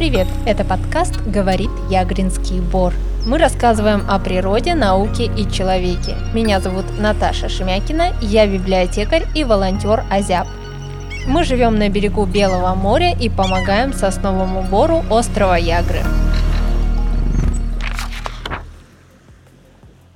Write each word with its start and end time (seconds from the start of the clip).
привет! 0.00 0.28
Это 0.46 0.64
подкаст 0.64 1.20
«Говорит 1.26 1.68
Ягринский 1.90 2.60
бор». 2.60 2.94
Мы 3.26 3.36
рассказываем 3.36 4.02
о 4.08 4.18
природе, 4.18 4.74
науке 4.74 5.26
и 5.26 5.46
человеке. 5.52 6.16
Меня 6.32 6.58
зовут 6.58 6.86
Наташа 6.98 7.50
Шемякина, 7.50 8.14
я 8.22 8.46
библиотекарь 8.46 9.26
и 9.34 9.44
волонтер 9.44 10.04
Азяб. 10.10 10.46
Мы 11.26 11.44
живем 11.44 11.78
на 11.78 11.90
берегу 11.90 12.24
Белого 12.24 12.74
моря 12.74 13.14
и 13.14 13.28
помогаем 13.28 13.92
сосновому 13.92 14.62
бору 14.62 15.04
острова 15.10 15.58
Ягры. 15.58 16.00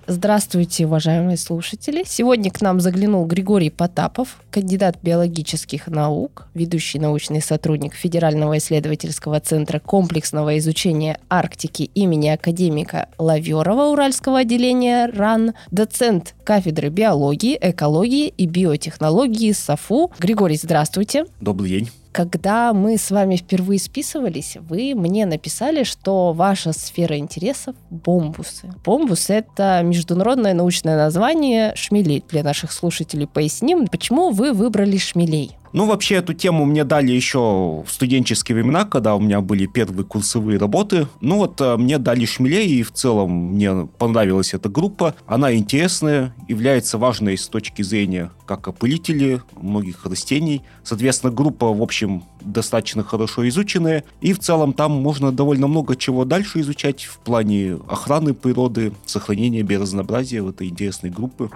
Здравствуйте, 0.07 0.85
уважаемые 0.85 1.39
слушатели. 1.39 2.05
Сегодня 2.07 2.51
к 2.51 2.61
нам 2.61 2.79
заглянул 2.79 3.25
Григорий 3.25 3.71
Потапов, 3.71 4.41
кандидат 4.51 4.99
биологических 5.03 5.87
наук, 5.87 6.47
ведущий 6.53 6.99
научный 6.99 7.41
сотрудник 7.41 7.95
Федерального 7.95 8.59
исследовательского 8.59 9.41
центра 9.41 9.79
комплексного 9.79 10.59
изучения 10.59 11.19
Арктики 11.31 11.91
имени 11.95 12.29
академика 12.29 13.09
Лаверова 13.17 13.93
Уральского 13.93 14.41
отделения 14.41 15.07
РАН, 15.07 15.55
доцент 15.71 16.35
кафедры 16.45 16.91
биологии, 16.91 17.57
экологии 17.59 18.29
и 18.29 18.47
биотехнологии 18.47 19.53
САФУ. 19.53 20.13
Григорий, 20.19 20.57
здравствуйте. 20.57 21.25
Добрый 21.41 21.71
день. 21.71 22.04
Когда 22.15 22.73
мы 22.73 22.97
с 22.97 23.11
вами 23.11 23.35
впервые 23.35 23.81
списывались, 23.81 24.57
вы 24.61 24.95
мне 24.95 25.27
написали, 25.27 25.83
что 25.83 26.33
ваша 26.33 26.73
сфера 26.73 27.19
интересов— 27.19 27.75
бомбусы. 27.91 28.73
Бомбус— 28.85 29.27
это 29.31 29.81
международное 29.83 30.55
научное 30.55 30.97
название 30.97 31.75
шмелей. 31.75 32.23
Для 32.29 32.45
наших 32.45 32.71
слушателей 32.71 33.27
поясним, 33.27 33.89
почему 33.89 34.31
вы 34.31 34.53
выбрали 34.53 34.97
шмелей. 34.97 35.57
Ну, 35.75 35.87
вообще, 35.87 36.15
эту 36.15 36.35
тему 36.35 36.67
мне 36.67 36.85
дали 36.85 37.11
еще 37.11 37.83
в 37.85 37.87
студенческие 37.89 38.55
времена, 38.55 38.85
когда 38.85 39.17
у 39.17 39.19
меня 39.19 39.41
были 39.41 39.67
первые 39.67 40.05
курсовые 40.05 40.57
работы. 40.57 41.09
Ну, 41.21 41.39
вот 41.39 41.61
э, 41.61 41.77
мне 41.77 41.99
дали 41.99 42.25
шмелей, 42.27 42.79
и 42.79 42.85
в 42.85 42.93
целом 42.93 43.55
мне 43.55 43.89
понравилась 43.99 44.55
эта 44.55 44.69
группа. 44.69 45.17
Она 45.27 45.53
интересная, 45.53 46.33
является 46.47 46.97
важной 46.97 47.37
с 47.37 47.49
точки 47.49 47.83
зрения 47.83 48.31
как 48.47 48.69
опылители 48.69 49.43
многих 49.57 50.07
растений. 50.07 50.63
Соответственно, 50.85 51.33
группа, 51.33 51.73
в 51.73 51.83
общем, 51.83 52.23
достаточно 52.41 53.03
хорошо 53.03 53.49
изученная. 53.49 54.05
И 54.21 54.33
в 54.33 54.39
целом 54.39 54.75
там 54.75 54.93
можно 54.93 55.33
довольно 55.33 55.67
много 55.67 55.97
чего 55.97 56.25
дальше 56.25 56.61
изучать 56.61 57.03
в 57.03 57.19
плане 57.19 57.79
охраны 57.89 58.33
природы, 58.33 58.93
сохранения 59.07 59.63
биоразнообразия 59.63 60.41
в 60.41 60.51
этой 60.51 60.69
интересной 60.69 61.11
группы. 61.11 61.51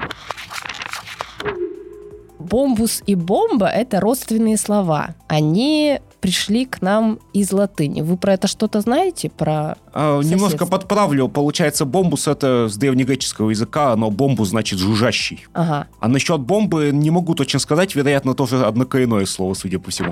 Бомбус 2.38 3.02
и 3.06 3.14
бомба— 3.14 3.66
это 3.68 4.00
родственные 4.00 4.56
слова. 4.56 5.14
Они 5.26 6.00
пришли 6.20 6.66
к 6.66 6.82
нам 6.82 7.18
из 7.32 7.52
латыни. 7.52 8.00
Вы 8.00 8.16
про 8.16 8.34
это 8.34 8.48
что-то 8.48 8.80
знаете? 8.80 9.30
Про 9.30 9.76
а, 9.92 10.20
немножко 10.20 10.66
подправлю. 10.66 11.28
Получается, 11.28 11.84
бомбус 11.84 12.26
это 12.26 12.68
с 12.68 12.76
древнегреческого 12.76 13.50
языка, 13.50 13.94
но 13.96 14.10
бомбу 14.10 14.44
значит 14.44 14.78
жужжащий. 14.78 15.46
Ага. 15.52 15.86
А 16.00 16.08
насчет 16.08 16.40
бомбы 16.40 16.90
не 16.92 17.10
могу 17.10 17.34
точно 17.34 17.60
сказать, 17.60 17.94
вероятно, 17.94 18.34
тоже 18.34 18.64
однокоренное 18.64 19.26
слово, 19.26 19.54
судя 19.54 19.78
по 19.78 19.90
всему. 19.90 20.10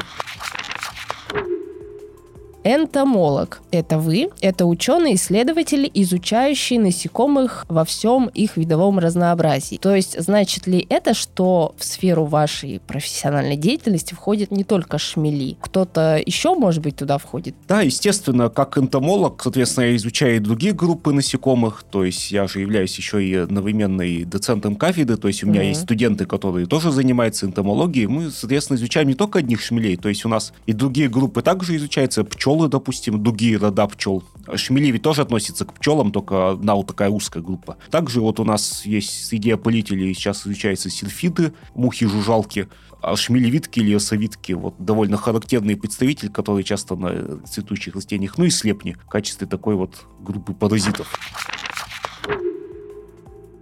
Энтомолог– 2.67 3.63
это 3.71 3.97
вы, 3.97 4.29
это 4.41 4.67
ученый-исследователь, 4.67 5.89
изучающий 5.95 6.79
насекомых 6.79 7.65
во 7.69 7.85
всем 7.85 8.27
их 8.35 8.57
видовом 8.57 8.99
разнообразии. 8.99 9.77
То 9.77 9.95
есть, 9.95 10.21
значит 10.21 10.67
ли 10.67 10.85
это, 10.89 11.15
что 11.15 11.77
в 11.79 11.85
сферу 11.85 12.25
вашей 12.25 12.81
профессиональной 12.85 13.57
деятельности 13.57 14.15
входит 14.15 14.51
не 14.51 14.65
только 14.65 14.99
шмели? 14.99 15.57
Кто-то 15.61 16.21
еще, 16.27 16.57
может 16.57 16.83
быть, 16.83 16.97
туда 16.97 17.19
входит? 17.19 17.55
Да, 17.69 17.83
естественно, 17.83 18.49
как 18.49 18.77
энтомолог, 18.79 19.41
соответственно, 19.45 19.85
я 19.85 19.97
изучаю 19.97 20.37
и 20.37 20.41
другие 20.41 20.73
группы 20.73 21.13
насекомых, 21.13 21.85
то 21.89 22.03
есть 22.03 22.33
я 22.33 22.49
же 22.49 22.59
являюсь 22.59 22.97
еще 22.97 23.25
и 23.25 23.33
одновременно 23.33 24.03
и 24.03 24.25
доцентом 24.25 24.75
кафедры, 24.75 25.17
то 25.17 25.29
есть 25.29 25.45
у 25.45 25.47
меня 25.47 25.63
mm-hmm. 25.63 25.69
есть 25.69 25.83
студенты, 25.83 26.27
которые 26.27 26.67
тоже 26.67 26.91
занимаются 26.91 27.47
энтомологией. 27.47 28.07
Мы, 28.07 28.33
соответственно, 28.33 28.77
изучаем 28.77 29.07
не 29.07 29.15
только 29.15 29.39
одних 29.39 29.63
шмелей, 29.63 29.97
то 29.97 30.09
есть 30.09 30.25
у 30.25 30.29
нас 30.29 30.53
и 30.67 30.73
другие 30.73 31.09
группы 31.09 31.43
также 31.43 31.77
изучаются, 31.77 32.25
пчел 32.25 32.56
пчелы, 32.57 32.69
допустим, 32.69 33.23
другие 33.23 33.59
рода 33.59 33.87
пчел. 33.87 34.23
Шмели 34.55 34.91
ведь 34.91 35.03
тоже 35.03 35.23
относятся 35.23 35.65
к 35.65 35.75
пчелам, 35.75 36.11
только 36.11 36.51
одна 36.51 36.75
вот 36.75 36.87
такая 36.87 37.11
узкая 37.11 37.43
группа. 37.43 37.77
Также 37.91 38.21
вот 38.21 38.41
у 38.41 38.45
нас 38.45 38.87
есть 38.87 39.27
среди 39.27 39.51
опылителей 39.51 40.15
сейчас 40.15 40.47
изучаются 40.47 40.89
сильфиды, 40.89 41.53
мухи-жужалки, 41.75 42.69
а 43.03 43.15
шмелевидки 43.17 43.81
или 43.81 43.95
осовидки, 43.95 44.53
вот 44.53 44.75
довольно 44.79 45.17
характерный 45.17 45.77
представитель, 45.77 46.31
который 46.31 46.65
часто 46.65 46.97
на 46.97 47.39
цветущих 47.47 47.95
растениях, 47.95 48.39
ну 48.39 48.45
и 48.47 48.51
слепни 48.51 48.93
в 48.93 49.07
качестве 49.07 49.47
такой 49.47 49.75
вот 49.75 50.07
группы 50.21 50.55
паразитов. 50.55 51.13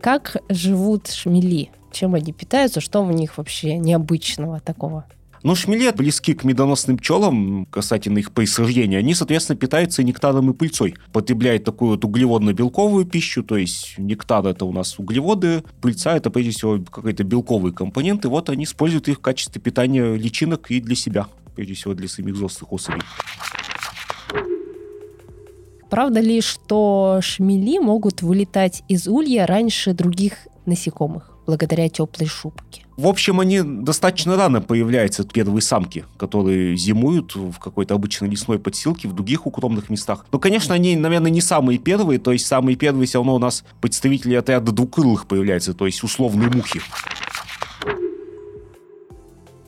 Как 0.01 0.37
живут 0.49 1.09
шмели? 1.09 1.71
Чем 1.91 2.15
они 2.15 2.33
питаются? 2.33 2.81
Что 2.81 3.05
в 3.05 3.13
них 3.13 3.39
вообще 3.39 3.77
необычного 3.77 4.61
такого? 4.61 5.05
Но 5.45 5.55
шмели 5.55 5.91
близки 5.93 6.35
к 6.35 6.43
медоносным 6.43 6.97
пчелам 6.97 7.67
касательно 7.67 8.19
их 8.19 8.33
происхождения. 8.33 8.99
Они, 8.99 9.15
соответственно, 9.15 9.59
питаются 9.59 10.03
нектаром 10.03 10.51
и 10.51 10.55
пыльцой. 10.55 10.97
Потребляют 11.13 11.65
такую 11.65 11.91
вот 11.93 12.05
углеводно-белковую 12.05 13.05
пищу, 13.05 13.43
то 13.45 13.57
есть 13.57 13.99
нектар 13.99 14.47
это 14.47 14.65
у 14.65 14.73
нас 14.73 14.99
углеводы, 14.99 15.63
пыльца 15.81 16.17
это 16.17 16.31
прежде 16.31 16.51
всего 16.53 16.79
какие-то 16.83 17.25
белковые 17.25 17.73
компоненты. 17.73 18.29
Вот 18.29 18.49
они 18.49 18.65
используют 18.65 19.07
их 19.09 19.19
в 19.19 19.21
качестве 19.21 19.61
питания 19.61 20.17
личинок 20.17 20.71
и 20.71 20.81
для 20.81 20.97
себя, 20.97 21.27
прежде 21.55 21.75
всего 21.75 21.95
для 21.95 22.09
самих 22.09 22.35
взрослых 22.35 22.73
особей. 22.73 23.03
Правда 25.91 26.21
ли, 26.21 26.41
что 26.41 27.21
шмели 27.21 27.79
могут 27.79 28.23
вылетать 28.23 28.83
из 28.89 29.07
улья 29.07 29.47
раньше 29.47 29.93
других 29.93 30.49
насекомых? 30.67 31.35
благодаря 31.47 31.89
теплой 31.89 32.27
шубке. 32.27 32.84
В 32.97 33.09
общем, 33.09 33.41
они 33.41 33.61
достаточно 33.63 34.37
рано 34.37 34.61
появляются, 34.61 35.25
первые 35.25 35.63
самки, 35.63 36.05
которые 36.17 36.77
зимуют 36.77 37.35
в 37.35 37.59
какой-то 37.59 37.95
обычной 37.95 38.29
лесной 38.29 38.61
подстилке, 38.61 39.09
в 39.09 39.15
других 39.15 39.47
укромных 39.47 39.91
местах. 39.91 40.27
Но, 40.31 40.39
конечно, 40.39 40.75
они, 40.75 40.95
наверное, 40.95 41.31
не 41.31 41.41
самые 41.41 41.79
первые, 41.79 42.21
то 42.21 42.31
есть 42.31 42.47
самые 42.47 42.77
первые 42.77 43.07
все 43.07 43.19
равно 43.19 43.35
у 43.35 43.39
нас 43.41 43.65
представители 43.81 44.35
отряда 44.35 44.71
двукрылых 44.71 45.27
появляются, 45.27 45.75
то 45.75 45.87
есть 45.87 46.05
условные 46.05 46.49
мухи. 46.51 46.81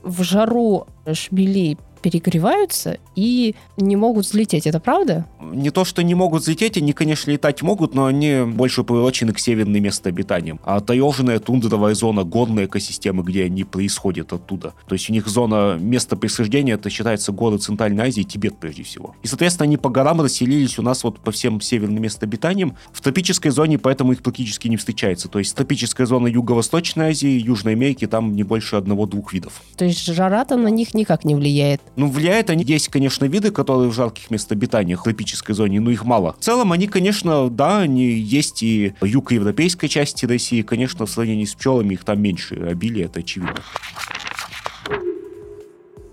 В 0.05 0.23
жару 0.23 0.87
шмелей 1.13 1.79
перегреваются 2.01 2.99
и 3.15 3.55
не 3.77 3.97
могут 3.97 4.27
взлететь. 4.27 4.67
Это 4.67 4.81
правда? 4.81 5.27
Не 5.41 5.71
то, 5.71 5.85
что 5.85 6.03
не 6.03 6.15
могут 6.15 6.43
взлететь, 6.43 6.77
они, 6.77 6.93
конечно, 6.93 7.31
летать 7.31 7.63
могут, 7.63 7.95
но 7.95 8.07
они 8.07 8.43
больше 8.47 8.85
приурочены 8.85 9.33
к 9.33 9.39
северным 9.39 9.83
местам 9.83 10.13
обитания. 10.13 10.59
А 10.65 10.81
таежная 10.81 11.39
тундровая 11.39 11.95
зона, 11.95 12.25
горные 12.25 12.67
экосистемы, 12.67 13.23
где 13.23 13.45
они 13.45 13.65
происходят 13.65 14.33
оттуда. 14.33 14.75
То 14.87 14.95
есть 14.95 15.11
у 15.11 15.13
них 15.13 15.27
зона 15.27 15.77
места 15.79 16.17
присуждения, 16.17 16.73
это 16.73 16.91
считается 16.91 17.33
горы 17.33 17.59
Центральной 17.59 18.05
Азии, 18.05 18.23
Тибет 18.23 18.59
прежде 18.59 18.83
всего. 18.83 19.15
И, 19.23 19.27
соответственно, 19.27 19.65
они 19.65 19.77
по 19.77 19.89
горам 19.89 20.21
расселились 20.21 20.79
у 20.79 20.83
нас 20.83 21.05
вот 21.05 21.21
по 21.21 21.31
всем 21.31 21.61
северным 21.61 22.03
местам 22.03 22.29
обитания. 22.29 22.77
В 22.93 23.01
тропической 23.01 23.51
зоне, 23.51 23.79
поэтому 23.79 24.13
их 24.13 24.23
практически 24.23 24.69
не 24.69 24.77
встречается. 24.77 25.29
То 25.29 25.39
есть 25.39 25.55
тропическая 25.55 26.07
зона 26.07 26.27
Юго-Восточной 26.27 27.11
Азии, 27.11 27.41
Южной 27.41 27.75
Америки, 27.75 28.07
там 28.07 28.35
не 28.35 28.43
больше 28.43 28.77
одного-двух 28.77 29.33
видов. 29.33 29.63
То 29.77 29.85
есть 29.85 30.05
жара 30.07 30.45
там 30.45 30.63
на 30.63 30.69
них 30.69 30.95
никак 30.95 31.25
не 31.25 31.35
влияет? 31.35 31.81
Ну, 31.97 32.11
влияет 32.11 32.51
они. 32.51 32.63
Есть, 32.65 32.89
конечно, 32.89 33.25
виды, 33.25 33.51
которые 33.51 33.91
в 33.91 33.95
жарких 33.95 34.31
местах 34.31 34.57
обитания, 34.57 34.97
в 34.97 35.03
тропической 35.03 35.55
зоне, 35.55 35.81
но 35.81 35.91
их 35.91 36.05
мало. 36.05 36.37
В 36.39 36.45
целом, 36.45 36.73
они, 36.73 36.87
конечно, 36.87 37.51
да, 37.51 37.81
они 37.81 38.11
есть 38.11 38.63
и 38.63 38.95
в 39.01 39.05
юго-европейской 39.05 39.89
части 39.89 40.27
России. 40.27 40.63
Конечно, 40.63 41.07
в 41.07 41.11
сравнении 41.11 41.45
с 41.45 41.55
пчелами 41.55 41.95
их 41.95 42.05
там 42.05 42.21
меньше 42.21 42.55
обилие, 42.55 43.07
это 43.07 43.21
очевидно 43.21 43.57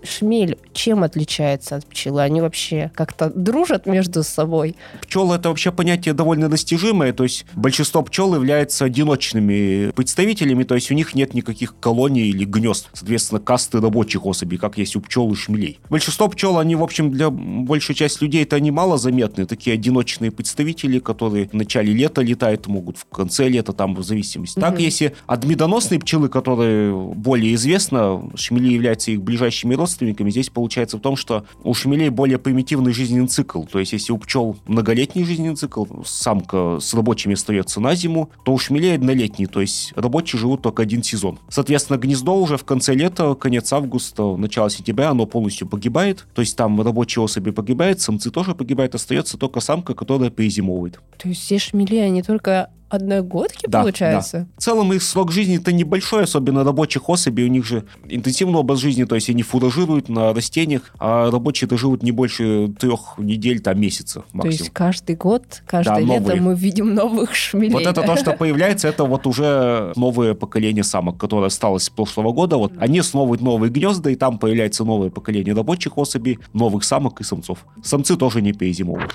шмель 0.04 0.58
чем 0.72 1.02
отличается 1.02 1.76
от 1.76 1.86
пчелы? 1.86 2.22
Они 2.22 2.40
вообще 2.40 2.90
как-то 2.94 3.30
дружат 3.34 3.86
между 3.86 4.22
собой? 4.22 4.76
Пчелы 5.02 5.36
это 5.36 5.48
вообще 5.48 5.72
понятие 5.72 6.14
довольно 6.14 6.48
достижимое, 6.48 7.12
то 7.12 7.24
есть 7.24 7.46
большинство 7.54 8.02
пчел 8.02 8.34
являются 8.34 8.84
одиночными 8.84 9.90
представителями, 9.92 10.64
то 10.64 10.74
есть 10.74 10.90
у 10.90 10.94
них 10.94 11.14
нет 11.14 11.34
никаких 11.34 11.78
колоний 11.78 12.28
или 12.28 12.44
гнезд, 12.44 12.88
соответственно, 12.92 13.40
касты 13.40 13.80
рабочих 13.80 14.26
особей, 14.26 14.58
как 14.58 14.78
есть 14.78 14.96
у 14.96 15.00
пчел 15.00 15.32
и 15.32 15.36
шмелей. 15.36 15.80
Большинство 15.88 16.28
пчел, 16.28 16.58
они, 16.58 16.76
в 16.76 16.82
общем, 16.82 17.10
для 17.10 17.30
большей 17.30 17.94
части 17.94 18.22
людей 18.24 18.42
это 18.42 18.56
они 18.56 18.70
мало 18.70 18.98
заметны, 18.98 19.46
такие 19.46 19.74
одиночные 19.74 20.30
представители, 20.30 20.98
которые 20.98 21.48
в 21.48 21.54
начале 21.54 21.92
лета 21.92 22.22
летают, 22.22 22.66
могут 22.66 22.98
в 22.98 23.04
конце 23.06 23.48
лета, 23.48 23.72
там, 23.72 23.94
в 23.94 24.02
зависимости. 24.02 24.58
Так, 24.58 24.80
если 24.80 25.14
от 25.26 25.44
медоносной 25.44 25.98
пчелы, 25.98 26.28
которые 26.28 26.94
более 26.94 27.54
известно, 27.54 28.30
шмели 28.34 28.72
являются 28.72 29.10
их 29.10 29.22
ближайшими 29.22 29.74
родственниками, 29.74 29.93
родственниками, 29.94 30.30
здесь 30.30 30.50
получается 30.50 30.96
в 30.96 31.00
том, 31.00 31.16
что 31.16 31.44
у 31.62 31.72
шмелей 31.74 32.08
более 32.08 32.38
примитивный 32.38 32.92
жизненный 32.92 33.28
цикл. 33.28 33.62
То 33.64 33.78
есть, 33.78 33.92
если 33.92 34.12
у 34.12 34.18
пчел 34.18 34.56
многолетний 34.66 35.24
жизненный 35.24 35.56
цикл, 35.56 35.84
самка 36.04 36.78
с 36.80 36.92
рабочими 36.94 37.34
остается 37.34 37.80
на 37.80 37.94
зиму, 37.94 38.30
то 38.44 38.52
у 38.52 38.58
шмелей 38.58 38.94
однолетний, 38.94 39.46
то 39.46 39.60
есть 39.60 39.92
рабочие 39.94 40.40
живут 40.40 40.62
только 40.62 40.82
один 40.82 41.02
сезон. 41.02 41.38
Соответственно, 41.48 41.98
гнездо 41.98 42.36
уже 42.36 42.56
в 42.56 42.64
конце 42.64 42.94
лета, 42.94 43.34
конец 43.34 43.72
августа, 43.72 44.36
начало 44.36 44.70
сентября, 44.70 45.10
оно 45.10 45.26
полностью 45.26 45.68
погибает. 45.68 46.26
То 46.34 46.42
есть 46.42 46.56
там 46.56 46.80
рабочие 46.80 47.22
особи 47.22 47.50
погибают, 47.50 48.00
самцы 48.00 48.30
тоже 48.30 48.54
погибают, 48.54 48.94
остается 48.94 49.38
только 49.38 49.60
самка, 49.60 49.94
которая 49.94 50.30
перезимовывает. 50.30 51.00
То 51.18 51.28
есть 51.28 51.42
все 51.42 51.58
шмели, 51.58 51.96
они 51.96 52.22
только 52.22 52.70
одногодки, 52.88 53.66
да, 53.66 53.80
получается? 53.80 54.38
Да. 54.38 54.46
В 54.56 54.62
целом 54.62 54.92
их 54.92 55.02
срок 55.02 55.32
жизни-то 55.32 55.72
небольшой, 55.72 56.24
особенно 56.24 56.64
рабочих 56.64 57.08
особей. 57.08 57.44
У 57.44 57.48
них 57.48 57.64
же 57.64 57.84
интенсивный 58.08 58.58
образ 58.58 58.80
жизни, 58.80 59.04
то 59.04 59.14
есть 59.14 59.30
они 59.30 59.42
фуражируют 59.42 60.08
на 60.08 60.32
растениях, 60.32 60.82
а 60.98 61.30
рабочие-то 61.30 61.76
живут 61.76 62.02
не 62.02 62.12
больше 62.12 62.72
трех 62.78 63.14
недель, 63.18 63.60
там, 63.60 63.80
месяца 63.80 64.24
максимум. 64.32 64.42
То 64.42 64.48
есть 64.48 64.70
каждый 64.72 65.16
год, 65.16 65.62
каждое 65.66 65.94
да, 65.94 66.00
лето 66.00 66.36
мы 66.36 66.54
видим 66.54 66.94
новых 66.94 67.34
шмелей. 67.34 67.72
Вот 67.72 67.82
это 67.82 68.02
то, 68.02 68.16
что 68.16 68.32
появляется, 68.38 68.88
это 68.88 69.04
вот 69.04 69.26
уже 69.26 69.92
новое 69.96 70.34
поколение 70.34 70.84
самок, 70.84 71.16
которое 71.16 71.46
осталось 71.46 71.84
с 71.84 71.90
прошлого 71.90 72.32
года. 72.32 72.56
Вот 72.56 72.72
они 72.78 73.00
основывают 73.00 73.40
новые 73.40 73.70
гнезда, 73.70 74.10
и 74.10 74.14
там 74.14 74.38
появляется 74.38 74.84
новое 74.84 75.10
поколение 75.10 75.54
рабочих 75.54 75.98
особей, 75.98 76.38
новых 76.52 76.84
самок 76.84 77.20
и 77.20 77.24
самцов. 77.24 77.66
Самцы 77.82 78.16
тоже 78.16 78.42
не 78.42 78.52
перезимовывают. 78.52 79.14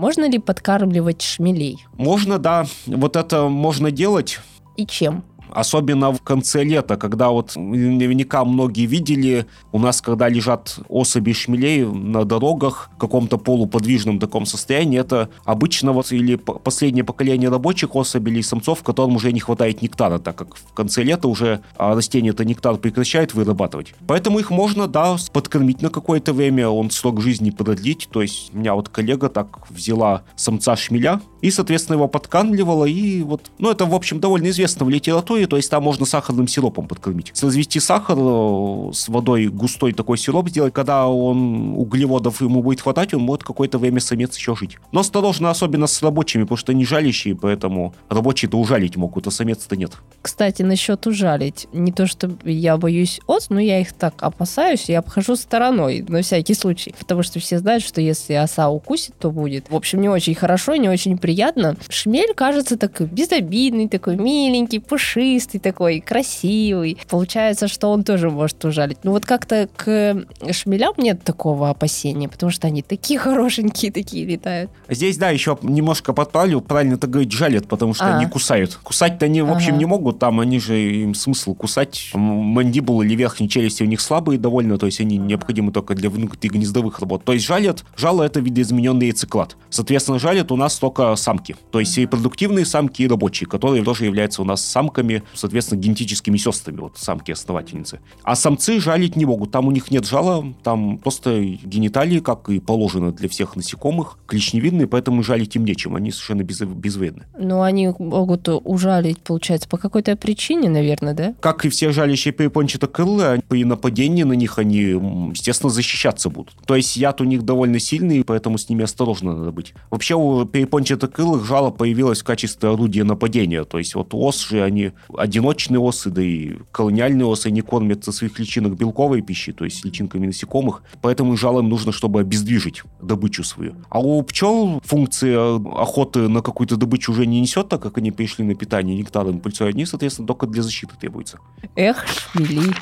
Можно 0.00 0.30
ли 0.30 0.38
подкармливать 0.38 1.20
шмелей? 1.20 1.84
Можно, 1.98 2.38
да. 2.38 2.64
Вот 2.86 3.16
это 3.16 3.48
можно 3.48 3.90
делать. 3.90 4.40
И 4.78 4.86
чем? 4.86 5.22
Особенно 5.52 6.12
в 6.12 6.22
конце 6.22 6.64
лета, 6.64 6.96
когда 6.96 7.30
вот 7.30 7.56
наверняка 7.56 8.44
многие 8.44 8.86
видели, 8.86 9.46
у 9.72 9.78
нас 9.78 10.00
когда 10.00 10.28
лежат 10.28 10.78
особи 10.88 11.32
шмелей 11.32 11.84
на 11.84 12.24
дорогах 12.24 12.90
в 12.96 12.98
каком-то 12.98 13.38
полуподвижном 13.38 14.18
таком 14.18 14.46
состоянии, 14.46 14.98
это 14.98 15.30
обычно 15.44 15.92
вот 15.92 16.12
или 16.12 16.36
последнее 16.36 17.04
поколение 17.04 17.48
рабочих 17.48 17.94
особей 17.94 18.32
или 18.32 18.42
самцов, 18.42 18.82
которым 18.82 19.16
уже 19.16 19.32
не 19.32 19.40
хватает 19.40 19.82
нектара, 19.82 20.18
так 20.18 20.36
как 20.36 20.56
в 20.56 20.72
конце 20.72 21.02
лета 21.02 21.28
уже 21.28 21.60
а, 21.76 21.94
растение 21.94 22.32
это 22.32 22.44
нектар 22.44 22.76
прекращает 22.76 23.34
вырабатывать. 23.34 23.94
Поэтому 24.06 24.38
их 24.38 24.50
можно, 24.50 24.86
да, 24.86 25.16
подкормить 25.32 25.82
на 25.82 25.90
какое-то 25.90 26.32
время, 26.32 26.68
он 26.68 26.90
срок 26.90 27.20
жизни 27.20 27.50
продлить. 27.50 28.08
То 28.10 28.22
есть 28.22 28.50
у 28.54 28.58
меня 28.58 28.74
вот 28.74 28.88
коллега 28.88 29.28
так 29.28 29.70
взяла 29.70 30.22
самца 30.36 30.76
шмеля 30.76 31.20
и, 31.40 31.50
соответственно, 31.50 31.96
его 31.96 32.08
подкармливала, 32.08 32.84
и 32.84 33.22
вот, 33.22 33.50
ну, 33.58 33.70
это, 33.70 33.86
в 33.86 33.94
общем, 33.94 34.20
довольно 34.20 34.48
известно 34.48 34.84
в 34.84 34.90
литературе, 34.90 35.39
истории, 35.40 35.46
то 35.46 35.56
есть 35.56 35.70
там 35.70 35.82
можно 35.82 36.06
сахарным 36.06 36.48
сиропом 36.48 36.86
подкормить. 36.86 37.32
Развести 37.42 37.80
сахар 37.80 38.16
э, 38.18 38.90
с 38.92 39.08
водой, 39.08 39.46
густой 39.46 39.92
такой 39.92 40.18
сироп 40.18 40.48
сделать, 40.48 40.72
когда 40.72 41.06
он 41.06 41.74
углеводов 41.76 42.40
ему 42.40 42.62
будет 42.62 42.80
хватать, 42.80 43.14
он 43.14 43.22
может 43.22 43.44
какое-то 43.44 43.78
время 43.78 44.00
самец 44.00 44.36
еще 44.36 44.54
жить. 44.54 44.78
Но 44.92 45.00
осторожно, 45.00 45.50
особенно 45.50 45.86
с 45.86 46.02
рабочими, 46.02 46.42
потому 46.42 46.58
что 46.58 46.72
они 46.72 46.84
жалящие, 46.84 47.34
поэтому 47.34 47.94
рабочие-то 48.08 48.58
ужалить 48.58 48.96
могут, 48.96 49.26
а 49.26 49.30
самец-то 49.30 49.76
нет. 49.76 49.92
Кстати, 50.22 50.62
насчет 50.62 51.06
ужалить. 51.06 51.68
Не 51.72 51.92
то, 51.92 52.06
что 52.06 52.30
я 52.44 52.76
боюсь 52.76 53.20
ос, 53.26 53.50
но 53.50 53.60
я 53.60 53.80
их 53.80 53.92
так 53.92 54.14
опасаюсь 54.22 54.90
и 54.90 54.94
обхожу 54.94 55.36
стороной 55.36 56.04
на 56.08 56.22
всякий 56.22 56.54
случай. 56.54 56.94
Потому 56.98 57.22
что 57.22 57.38
все 57.38 57.58
знают, 57.58 57.82
что 57.82 58.00
если 58.00 58.34
оса 58.34 58.68
укусит, 58.68 59.14
то 59.18 59.30
будет. 59.30 59.70
В 59.70 59.76
общем, 59.76 60.00
не 60.00 60.08
очень 60.08 60.34
хорошо, 60.34 60.76
не 60.76 60.88
очень 60.88 61.18
приятно. 61.18 61.76
Шмель 61.88 62.34
кажется 62.34 62.76
такой 62.76 63.06
безобидный, 63.06 63.88
такой 63.88 64.16
миленький, 64.16 64.80
пушистый 64.80 65.29
пушистый 65.30 65.60
такой, 65.60 66.00
красивый. 66.00 66.98
Получается, 67.08 67.68
что 67.68 67.88
он 67.88 68.02
тоже 68.02 68.30
может 68.30 68.64
ужалить. 68.64 68.98
Ну 69.04 69.12
вот 69.12 69.24
как-то 69.24 69.68
к 69.76 70.24
шмелям 70.50 70.94
нет 70.98 71.22
такого 71.22 71.70
опасения, 71.70 72.28
потому 72.28 72.50
что 72.50 72.66
они 72.66 72.82
такие 72.82 73.18
хорошенькие, 73.20 73.92
такие 73.92 74.24
летают. 74.26 74.70
Здесь, 74.88 75.16
да, 75.18 75.30
еще 75.30 75.56
немножко 75.62 76.12
подправлю, 76.12 76.60
правильно 76.60 76.96
так 76.96 77.10
говорить, 77.10 77.32
жалят, 77.32 77.68
потому 77.68 77.94
что 77.94 78.06
а. 78.06 78.16
они 78.16 78.26
кусают. 78.26 78.74
Кусать-то 78.82 79.26
они, 79.26 79.42
в 79.42 79.50
общем, 79.50 79.70
ага. 79.70 79.78
не 79.78 79.84
могут, 79.84 80.18
там 80.18 80.40
они 80.40 80.58
же, 80.58 80.76
им 80.78 81.14
смысл 81.14 81.54
кусать. 81.54 82.10
Мандибулы 82.14 83.06
или 83.06 83.14
верхние 83.14 83.48
челюсти 83.48 83.82
у 83.82 83.86
них 83.86 84.00
слабые 84.00 84.38
довольно, 84.38 84.78
то 84.78 84.86
есть 84.86 85.00
они 85.00 85.16
необходимы 85.16 85.72
только 85.72 85.94
для 85.94 86.10
внутренних 86.10 86.54
гнездовых 86.54 86.98
работ. 86.98 87.24
То 87.24 87.32
есть 87.32 87.46
жалят, 87.46 87.84
жало 87.96 88.24
это 88.24 88.40
видоизмененный 88.40 89.06
яйцеклад. 89.06 89.56
Соответственно, 89.68 90.18
жалят 90.18 90.50
у 90.50 90.56
нас 90.56 90.76
только 90.78 91.14
самки. 91.16 91.56
То 91.70 91.80
есть 91.80 91.96
и 91.98 92.06
продуктивные 92.06 92.64
самки, 92.64 93.02
и 93.02 93.08
рабочие, 93.08 93.48
которые 93.48 93.84
тоже 93.84 94.06
являются 94.06 94.42
у 94.42 94.44
нас 94.44 94.64
самками 94.64 95.19
соответственно, 95.34 95.80
генетическими 95.80 96.36
сестрами, 96.36 96.80
вот 96.80 96.98
самки-основательницы. 96.98 98.00
А 98.22 98.36
самцы 98.36 98.80
жалить 98.80 99.16
не 99.16 99.24
могут, 99.24 99.50
там 99.50 99.68
у 99.68 99.70
них 99.70 99.90
нет 99.90 100.06
жала, 100.06 100.44
там 100.62 100.98
просто 100.98 101.40
гениталии, 101.40 102.20
как 102.20 102.48
и 102.48 102.60
положено 102.60 103.12
для 103.12 103.28
всех 103.28 103.56
насекомых, 103.56 104.18
клешневидные, 104.26 104.86
поэтому 104.86 105.22
жалить 105.22 105.56
им 105.56 105.64
нечем, 105.64 105.96
они 105.96 106.10
совершенно 106.10 106.42
без, 106.42 106.60
безвредны. 106.60 107.24
Но 107.38 107.62
они 107.62 107.92
могут 107.98 108.48
ужалить, 108.48 109.18
получается, 109.20 109.68
по 109.68 109.76
какой-то 109.76 110.16
причине, 110.16 110.68
наверное, 110.68 111.14
да? 111.14 111.34
Как 111.40 111.64
и 111.64 111.68
все 111.68 111.92
жалящие 111.92 112.32
перепончатокрылые, 112.32 113.42
при 113.48 113.64
нападении 113.64 114.22
на 114.22 114.34
них 114.34 114.58
они, 114.58 114.80
естественно, 114.80 115.70
защищаться 115.70 116.30
будут. 116.30 116.54
То 116.66 116.76
есть 116.76 116.96
яд 116.96 117.20
у 117.20 117.24
них 117.24 117.44
довольно 117.44 117.78
сильный, 117.78 118.24
поэтому 118.24 118.58
с 118.58 118.68
ними 118.68 118.84
осторожно 118.84 119.36
надо 119.36 119.52
быть. 119.52 119.74
Вообще 119.90 120.14
у 120.14 120.44
перепончатокрылых 120.44 121.44
жало 121.44 121.70
появилось 121.70 122.20
в 122.20 122.24
качестве 122.24 122.68
орудия 122.70 123.04
нападения, 123.04 123.64
то 123.64 123.78
есть 123.78 123.94
вот 123.94 124.14
ос 124.14 124.48
же 124.48 124.62
они 124.62 124.92
одиночные 125.16 125.80
осы, 125.80 126.10
да 126.10 126.22
и 126.22 126.56
колониальные 126.72 127.26
осы, 127.26 127.48
они 127.48 127.62
кормятся 127.62 128.12
своих 128.12 128.38
личинок 128.38 128.76
белковой 128.76 129.22
пищей, 129.22 129.52
то 129.52 129.64
есть 129.64 129.84
личинками 129.84 130.26
насекомых, 130.26 130.82
поэтому 131.02 131.36
жалам 131.36 131.68
нужно, 131.68 131.92
чтобы 131.92 132.20
обездвижить 132.20 132.82
добычу 133.00 133.44
свою. 133.44 133.74
А 133.88 134.00
у 134.00 134.22
пчел 134.22 134.80
функция 134.84 135.56
охоты 135.56 136.28
на 136.28 136.42
какую-то 136.42 136.76
добычу 136.76 137.12
уже 137.12 137.26
не 137.26 137.40
несет, 137.40 137.68
так 137.68 137.82
как 137.82 137.98
они 137.98 138.10
перешли 138.10 138.44
на 138.44 138.54
питание 138.54 138.96
нектаром 138.96 139.40
пыльцой, 139.40 139.70
они, 139.70 139.86
соответственно, 139.86 140.26
только 140.26 140.46
для 140.46 140.62
защиты 140.62 140.94
требуются. 141.00 141.38
Эх, 141.76 142.06
шмели. 142.06 142.74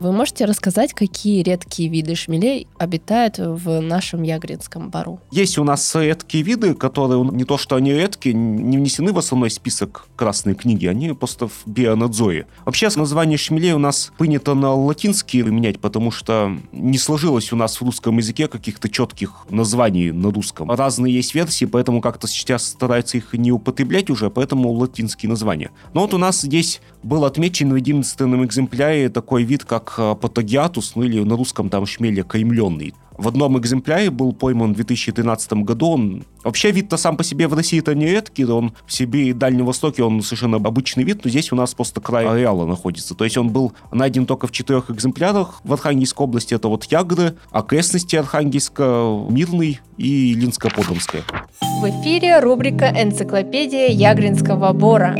Вы 0.00 0.12
можете 0.12 0.44
рассказать, 0.44 0.94
какие 0.94 1.42
редкие 1.42 1.88
виды 1.88 2.14
шмелей 2.14 2.68
обитают 2.78 3.38
в 3.38 3.80
нашем 3.80 4.22
Ягринском 4.22 4.90
бару? 4.90 5.18
Есть 5.32 5.58
у 5.58 5.64
нас 5.64 5.92
редкие 5.96 6.44
виды, 6.44 6.74
которые 6.74 7.24
не 7.32 7.42
то, 7.42 7.58
что 7.58 7.74
они 7.74 7.92
редкие, 7.92 8.32
не 8.32 8.76
внесены 8.78 9.12
в 9.12 9.18
основной 9.18 9.50
список 9.50 10.06
Красной 10.14 10.54
книги, 10.54 10.86
они 10.86 11.12
просто 11.14 11.48
в 11.48 11.62
бионадзоре. 11.66 12.46
Вообще, 12.64 12.88
название 12.94 13.38
шмелей 13.38 13.72
у 13.72 13.78
нас 13.78 14.12
принято 14.18 14.54
на 14.54 14.72
латинские 14.72 15.42
менять, 15.44 15.80
потому 15.80 16.12
что 16.12 16.56
не 16.70 16.96
сложилось 16.96 17.52
у 17.52 17.56
нас 17.56 17.80
в 17.80 17.84
русском 17.84 18.16
языке 18.18 18.46
каких-то 18.46 18.88
четких 18.88 19.46
названий 19.50 20.12
на 20.12 20.30
русском. 20.30 20.70
Разные 20.70 21.12
есть 21.12 21.34
версии, 21.34 21.64
поэтому 21.64 22.00
как-то 22.00 22.28
сейчас 22.28 22.64
стараются 22.64 23.16
их 23.16 23.32
не 23.32 23.50
употреблять 23.50 24.10
уже, 24.10 24.30
поэтому 24.30 24.70
латинские 24.70 25.28
названия. 25.28 25.72
Но 25.92 26.02
вот 26.02 26.14
у 26.14 26.18
нас 26.18 26.40
здесь 26.42 26.80
был 27.02 27.24
отмечен 27.24 27.72
в 27.72 27.76
единственном 27.76 28.44
экземпляре 28.44 29.08
такой 29.08 29.42
вид, 29.42 29.64
как 29.64 29.87
как 29.88 29.98
э, 29.98 30.14
патогиатус, 30.20 30.92
ну 30.94 31.02
или 31.02 31.20
на 31.20 31.36
русском 31.36 31.68
там 31.70 31.86
шмеле 31.86 32.22
каймленный. 32.22 32.94
В 33.16 33.26
одном 33.26 33.58
экземпляре 33.58 34.10
был 34.10 34.32
пойман 34.32 34.74
в 34.74 34.76
2013 34.76 35.52
году. 35.64 35.88
Он 35.88 36.24
вообще 36.44 36.70
вид-то 36.70 36.96
сам 36.96 37.16
по 37.16 37.24
себе 37.24 37.48
в 37.48 37.54
России 37.54 37.80
это 37.80 37.92
не 37.94 38.06
редкий, 38.06 38.44
он 38.44 38.74
в 38.86 38.92
Сибири 38.92 39.30
и 39.30 39.32
Дальнем 39.32 39.66
Востоке 39.66 40.04
он 40.04 40.22
совершенно 40.22 40.58
обычный 40.58 41.02
вид, 41.02 41.24
но 41.24 41.30
здесь 41.30 41.50
у 41.50 41.56
нас 41.56 41.74
просто 41.74 42.00
край 42.00 42.26
ареала 42.26 42.64
находится. 42.64 43.16
То 43.16 43.24
есть 43.24 43.36
он 43.36 43.50
был 43.50 43.72
найден 43.90 44.24
только 44.24 44.46
в 44.46 44.52
четырех 44.52 44.90
экземплярах 44.90 45.60
в 45.64 45.72
Архангельской 45.72 46.24
области. 46.24 46.54
Это 46.54 46.68
вот 46.68 46.84
Ягры, 46.84 47.34
окрестности 47.50 48.14
Архангельска, 48.14 49.26
Мирный 49.28 49.80
и 49.96 50.34
Линско-Подомская. 50.34 51.22
В 51.60 51.90
эфире 51.90 52.38
рубрика 52.38 52.86
«Энциклопедия 52.86 53.88
Ягринского 53.88 54.72
бора». 54.72 55.16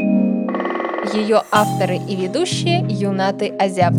Ее 1.14 1.42
авторы 1.50 1.96
и 1.96 2.14
ведущие 2.14 2.86
Юнаты 2.88 3.48
Азяб. 3.48 3.94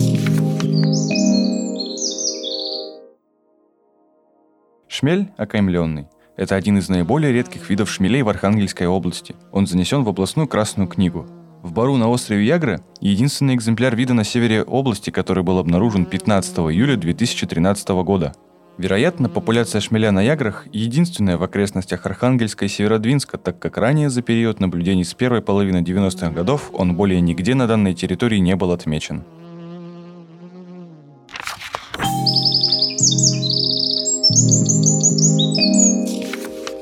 Шмель 4.91 5.29
окаймленный– 5.38 6.08
это 6.36 6.55
один 6.55 6.79
из 6.79 6.89
наиболее 6.89 7.31
редких 7.31 7.69
видов 7.69 7.91
шмелей 7.91 8.24
в 8.24 8.29
Архангельской 8.29 8.88
области. 8.88 9.36
Он 9.51 9.67
занесен 9.67 10.03
в 10.03 10.10
областную 10.10 10.48
Красную 10.48 10.89
книгу. 10.89 11.27
В 11.62 11.72
Бару 11.72 11.96
на 11.98 12.10
острове 12.10 12.43
Ягра 12.43 12.81
единственный 13.00 13.53
экземпляр 13.53 13.96
вида 13.96 14.15
на 14.15 14.24
севере 14.24 14.63
области, 14.63 15.12
который 15.12 15.43
был 15.43 15.60
обнаружен 15.60 16.08
15 16.08 16.58
июля 16.58 16.96
2013 16.96 17.89
года. 18.03 18.34
Вероятно, 18.79 19.29
популяция 19.29 19.79
шмеля 19.79 20.12
на 20.12 20.24
Яграх 20.24 20.65
единственная 20.74 21.38
в 21.38 21.43
окрестностях 21.43 22.08
Архангельска 22.08 22.65
и 22.65 22.67
Северодвинска, 22.67 23.38
так 23.38 23.60
как 23.60 23.77
ранее 23.77 24.10
за 24.10 24.24
период 24.24 24.60
наблюдений 24.60 25.03
с 25.03 25.13
первой 25.13 25.43
половины 25.43 25.84
90-х 25.84 26.31
годов 26.31 26.72
он 26.74 26.96
более 26.96 27.22
нигде 27.22 27.53
на 27.53 27.67
данной 27.67 27.93
территории 27.93 28.39
не 28.39 28.55
был 28.55 28.72
отмечен. 28.72 29.24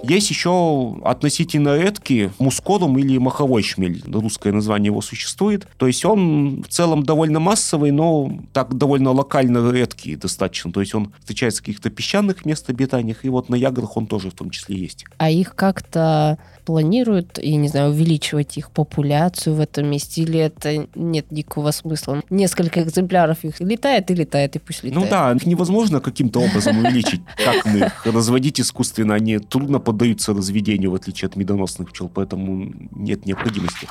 Есть 0.08 0.30
еще 0.30 0.98
относительно 1.04 1.78
редкие 1.78 2.32
мускорум 2.40 2.98
или 2.98 3.18
маховой 3.18 3.64
шмель. 3.64 4.04
Русское 4.08 4.54
название 4.54 4.88
его 4.88 5.02
существует. 5.02 5.68
То 5.78 5.88
есть 5.88 6.06
он 6.06 6.64
в 6.64 6.68
целом 6.70 7.04
довольно 7.04 7.40
массовый, 7.40 7.92
но 7.92 8.40
так 8.54 8.78
довольно 8.78 9.12
локально 9.12 9.72
редкий 9.72 10.16
достаточно. 10.16 10.72
То 10.72 10.82
есть 10.82 10.96
он 10.96 11.14
встречается 11.20 11.62
в 11.62 11.66
каких-то 11.66 11.90
песчаных 11.90 12.46
мест 12.46 12.70
обитаниях, 12.70 13.26
и 13.26 13.30
вот 13.30 13.50
на 13.50 13.56
ягодах 13.56 13.98
он 13.98 14.08
тоже 14.08 14.30
в 14.30 14.34
том 14.34 14.50
числе 14.50 14.78
есть. 14.78 15.06
А 15.18 15.30
их 15.30 15.56
как-то 15.56 16.38
планируют, 16.66 17.40
я 17.42 17.56
не 17.56 17.70
знаю, 17.70 17.92
увеличивать 17.92 18.58
их 18.58 18.72
популяцию 18.72 19.56
в 19.56 19.62
этом 19.62 19.90
месте, 19.90 20.24
или 20.24 20.40
это 20.40 20.88
нет 20.96 21.32
никакого 21.32 21.72
смысла? 21.72 22.22
Несколько 22.30 22.84
экземпляров 22.84 23.44
их 23.46 23.60
летает 23.62 24.12
и 24.12 24.16
летает, 24.16 24.58
и 24.58 24.60
пусть 24.60 24.84
летает. 24.84 25.04
Ну 25.04 25.10
да, 25.10 25.32
их 25.32 25.46
невозможно 25.46 26.02
каким-то 26.02 26.42
образом 26.42 26.78
увеличить. 26.80 27.22
Как 27.38 27.66
мы 27.66 27.80
их 27.80 28.06
разводить 28.06 28.60
искусственно, 28.60 29.14
они 29.16 29.40
трудно 29.40 29.80
поддаются 29.98 30.34
разведению, 30.34 30.92
в 30.92 30.96
отличие 30.96 31.28
от 31.28 31.36
медоносных 31.36 31.90
пчел, 31.90 32.08
поэтому 32.08 32.72
нет 32.92 33.26
необходимости. 33.26 33.88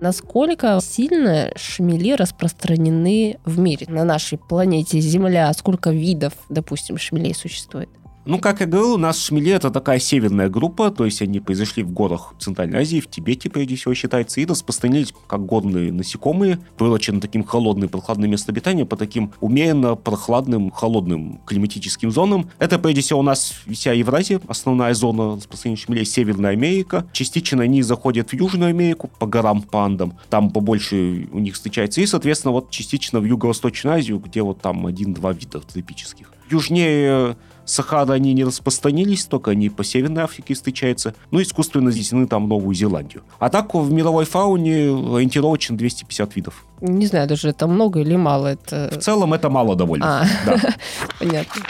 Насколько 0.00 0.78
сильно 0.82 1.52
шмели 1.56 2.12
распространены 2.14 3.38
в 3.44 3.58
мире? 3.58 3.86
На 3.88 4.04
нашей 4.04 4.38
планете 4.38 5.00
Земля 5.00 5.52
сколько 5.52 5.90
видов, 5.90 6.32
допустим, 6.48 6.98
шмелей 6.98 7.34
существует? 7.34 7.88
Ну, 8.28 8.38
как 8.38 8.60
я 8.60 8.66
говорил, 8.66 8.92
у 8.92 8.98
нас 8.98 9.18
шмели 9.24 9.52
это 9.52 9.70
такая 9.70 9.98
северная 9.98 10.50
группа, 10.50 10.90
то 10.90 11.06
есть 11.06 11.22
они 11.22 11.40
произошли 11.40 11.82
в 11.82 11.94
горах 11.94 12.34
Центральной 12.38 12.80
Азии, 12.80 13.00
в 13.00 13.08
Тибете, 13.08 13.48
прежде 13.48 13.76
всего, 13.76 13.94
считается, 13.94 14.38
и 14.42 14.44
распространились 14.44 15.14
как 15.26 15.46
горные 15.46 15.90
насекомые, 15.92 16.58
приурочены 16.76 17.22
таким 17.22 17.42
холодным, 17.42 17.88
прохладным 17.88 18.30
местом 18.30 18.52
обитания 18.52 18.84
по 18.84 18.96
таким 18.98 19.32
умеренно 19.40 19.94
прохладным, 19.94 20.70
холодным 20.70 21.40
климатическим 21.46 22.10
зонам. 22.10 22.50
Это, 22.58 22.78
прежде 22.78 23.00
всего, 23.00 23.20
у 23.20 23.22
нас 23.22 23.54
вся 23.66 23.94
Евразия, 23.94 24.42
основная 24.46 24.92
зона 24.92 25.36
распространения 25.36 25.80
шмелей, 25.80 26.04
Северная 26.04 26.50
Америка. 26.50 27.06
Частично 27.14 27.62
они 27.62 27.80
заходят 27.80 28.28
в 28.28 28.34
Южную 28.34 28.68
Америку, 28.68 29.08
по 29.18 29.26
горам, 29.26 29.62
по 29.62 29.86
Андам. 29.86 30.18
Там 30.28 30.50
побольше 30.50 31.26
у 31.32 31.38
них 31.38 31.54
встречается. 31.54 32.02
И, 32.02 32.06
соответственно, 32.06 32.52
вот 32.52 32.70
частично 32.70 33.20
в 33.20 33.24
Юго-Восточную 33.24 33.96
Азию, 33.96 34.18
где 34.18 34.42
вот 34.42 34.60
там 34.60 34.84
один-два 34.84 35.32
вида 35.32 35.60
тропических. 35.60 36.30
Южнее 36.50 37.36
Сахара 37.68 38.14
они 38.14 38.32
не 38.32 38.44
распространились, 38.44 39.26
только 39.26 39.50
они 39.50 39.68
по 39.68 39.84
Северной 39.84 40.22
Африке 40.22 40.54
встречаются. 40.54 41.14
Ну, 41.30 41.42
искусственно 41.42 41.90
занесены 41.90 42.26
там 42.26 42.48
Новую 42.48 42.74
Зеландию. 42.74 43.22
А 43.38 43.50
так 43.50 43.74
в 43.74 43.92
мировой 43.92 44.24
фауне 44.24 44.88
ориентировочно 44.88 45.76
250 45.76 46.36
видов. 46.36 46.64
Не 46.80 47.06
знаю, 47.06 47.28
даже 47.28 47.50
это 47.50 47.66
много 47.66 48.00
или 48.00 48.16
мало. 48.16 48.48
Это... 48.48 48.90
В 48.92 48.98
целом 48.98 49.34
это 49.34 49.50
мало 49.50 49.76
довольно. 49.76 50.22
А, 50.22 50.26
да. 50.46 50.74
понятно. 51.18 51.62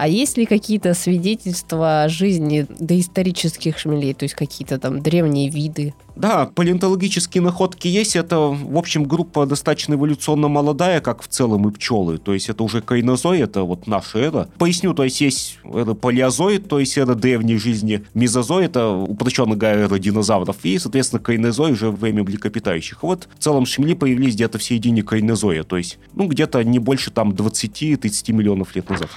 А 0.00 0.08
есть 0.08 0.38
ли 0.38 0.46
какие-то 0.46 0.94
свидетельства 0.94 2.06
жизни 2.08 2.64
доисторических 2.78 3.76
шмелей, 3.76 4.14
то 4.14 4.22
есть 4.22 4.34
какие-то 4.34 4.78
там 4.78 5.02
древние 5.02 5.50
виды? 5.50 5.92
Да, 6.16 6.46
палеонтологические 6.46 7.42
находки 7.42 7.86
есть. 7.86 8.16
Это, 8.16 8.38
в 8.38 8.78
общем, 8.78 9.04
группа 9.04 9.44
достаточно 9.44 9.94
эволюционно 9.94 10.48
молодая, 10.48 11.02
как 11.02 11.22
в 11.22 11.28
целом 11.28 11.68
и 11.68 11.72
пчелы. 11.72 12.16
То 12.16 12.32
есть 12.32 12.48
это 12.48 12.62
уже 12.62 12.80
кайнозой, 12.80 13.40
это 13.40 13.62
вот 13.64 13.86
наша 13.86 14.18
эра. 14.20 14.48
Поясню, 14.58 14.94
то 14.94 15.04
есть 15.04 15.20
есть 15.20 15.58
эра 15.64 15.92
палеозой, 15.92 16.58
то 16.58 16.78
есть 16.78 16.96
эра 16.96 17.14
древней 17.14 17.58
жизни. 17.58 18.02
Мезозой— 18.14 18.64
это 18.66 18.90
упрощенно 18.90 19.54
говоря 19.54 19.80
эра 19.80 19.98
динозавров. 19.98 20.56
И, 20.62 20.78
соответственно, 20.78 21.22
кайнозой 21.22 21.72
уже 21.72 21.90
время 21.90 22.24
млекопитающих. 22.24 23.02
Вот 23.02 23.28
в 23.38 23.42
целом 23.42 23.66
шмели 23.66 23.92
появились 23.92 24.34
где-то 24.34 24.56
в 24.56 24.62
середине 24.62 25.02
кайнозоя. 25.02 25.62
То 25.62 25.76
есть, 25.76 25.98
ну, 26.14 26.26
где-то 26.26 26.64
не 26.64 26.78
больше 26.78 27.10
там 27.10 27.32
20-30 27.32 28.32
миллионов 28.32 28.74
лет 28.74 28.88
назад. 28.88 29.10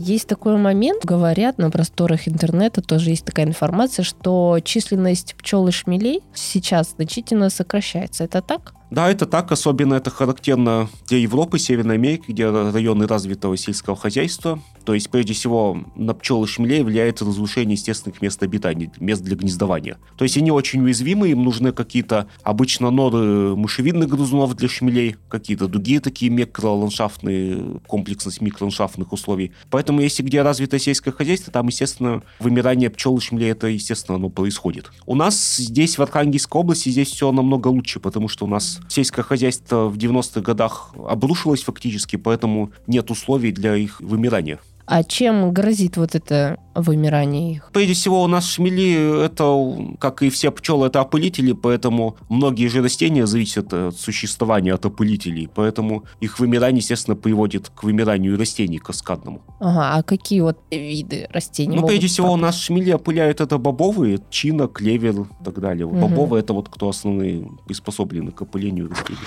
Есть 0.00 0.28
такой 0.28 0.56
момент, 0.56 1.04
говорят 1.04 1.58
на 1.58 1.72
просторах 1.72 2.28
интернета, 2.28 2.82
тоже 2.82 3.10
есть 3.10 3.24
такая 3.24 3.46
информация, 3.46 4.04
что 4.04 4.60
численность 4.62 5.34
пчел 5.36 5.66
и 5.66 5.72
шмелей 5.72 6.20
сейчас 6.32 6.92
значительно 6.94 7.50
сокращается. 7.50 8.22
Это 8.22 8.40
так? 8.40 8.74
Да, 8.92 9.10
это 9.10 9.26
так, 9.26 9.50
особенно 9.50 9.94
это 9.94 10.10
характерно 10.10 10.88
для 11.08 11.18
Европы, 11.18 11.58
Северной 11.58 11.96
Америки, 11.96 12.26
где 12.28 12.48
районы 12.48 13.08
развитого 13.08 13.56
сельского 13.56 13.96
хозяйства. 13.96 14.60
То 14.88 14.94
есть, 14.94 15.10
прежде 15.10 15.34
всего, 15.34 15.84
на 15.96 16.14
пчел 16.14 16.42
и 16.44 16.46
шмелей 16.46 16.82
влияет 16.82 17.20
разрушение 17.20 17.74
естественных 17.74 18.22
мест 18.22 18.42
обитания, 18.42 18.90
мест 18.98 19.22
для 19.22 19.36
гнездования. 19.36 19.98
То 20.16 20.24
есть 20.24 20.38
они 20.38 20.50
очень 20.50 20.80
уязвимы, 20.80 21.28
им 21.28 21.44
нужны 21.44 21.72
какие-то 21.72 22.26
обычно 22.42 22.90
норы 22.90 23.54
мышевидных 23.54 24.08
грызунов 24.08 24.56
для 24.56 24.66
шмелей, 24.66 25.16
какие-то 25.28 25.68
другие 25.68 26.00
такие 26.00 26.30
микроландшафтные, 26.30 27.80
комплексность 27.86 28.40
микроландшафтных 28.40 29.12
условий. 29.12 29.52
Поэтому, 29.68 30.00
если 30.00 30.22
где 30.22 30.40
развитое 30.40 30.80
сельское 30.80 31.12
хозяйство, 31.12 31.52
там, 31.52 31.66
естественно, 31.66 32.22
вымирание 32.40 32.88
пчел 32.88 33.18
и 33.18 33.20
шмелей, 33.20 33.50
это, 33.50 33.66
естественно, 33.66 34.16
оно 34.16 34.30
происходит. 34.30 34.90
У 35.04 35.14
нас 35.14 35.56
здесь, 35.56 35.98
в 35.98 36.02
Архангельской 36.02 36.58
области, 36.58 36.88
здесь 36.88 37.10
все 37.10 37.30
намного 37.30 37.68
лучше, 37.68 38.00
потому 38.00 38.28
что 38.28 38.46
у 38.46 38.48
нас 38.48 38.80
сельское 38.88 39.22
хозяйство 39.22 39.90
в 39.90 39.98
90-х 39.98 40.40
годах 40.40 40.94
обрушилось 41.06 41.62
фактически, 41.62 42.16
поэтому 42.16 42.72
нет 42.86 43.10
условий 43.10 43.52
для 43.52 43.76
их 43.76 44.00
вымирания. 44.00 44.58
А 44.90 45.04
чем 45.04 45.52
грозит 45.52 45.98
вот 45.98 46.14
это 46.14 46.56
вымирание 46.74 47.52
их? 47.52 47.70
Прежде 47.74 47.92
всего, 47.92 48.22
у 48.22 48.26
нас 48.26 48.46
шмели, 48.46 49.26
это, 49.26 49.96
как 49.98 50.22
и 50.22 50.30
все 50.30 50.50
пчелы, 50.50 50.86
это 50.86 51.02
опылители, 51.02 51.52
поэтому 51.52 52.16
многие 52.30 52.68
же 52.68 52.82
растения 52.82 53.26
зависят 53.26 53.74
от 53.74 53.98
существования 53.98 54.72
от 54.72 54.86
опылителей, 54.86 55.46
поэтому 55.54 56.04
их 56.20 56.38
вымирание, 56.38 56.78
естественно, 56.78 57.16
приводит 57.16 57.68
к 57.68 57.82
вымиранию 57.82 58.38
растений 58.38 58.78
каскадному. 58.78 59.42
Ага, 59.60 59.96
а 59.98 60.02
какие 60.02 60.40
вот 60.40 60.58
виды 60.70 61.28
растений 61.30 61.76
Ну, 61.76 61.86
прежде 61.86 62.06
всего, 62.06 62.32
у 62.32 62.36
нас 62.36 62.58
шмели 62.58 62.90
опыляют 62.92 63.42
это 63.42 63.58
бобовые, 63.58 64.20
чина, 64.30 64.68
клевер 64.68 65.20
и 65.20 65.44
так 65.44 65.60
далее. 65.60 65.84
Угу. 65.84 65.96
Бобовые 65.96 66.40
это 66.40 66.54
вот 66.54 66.70
кто 66.70 66.88
основные 66.88 67.46
приспособлены 67.66 68.30
к 68.30 68.40
опылению 68.40 68.88
растений. 68.88 69.18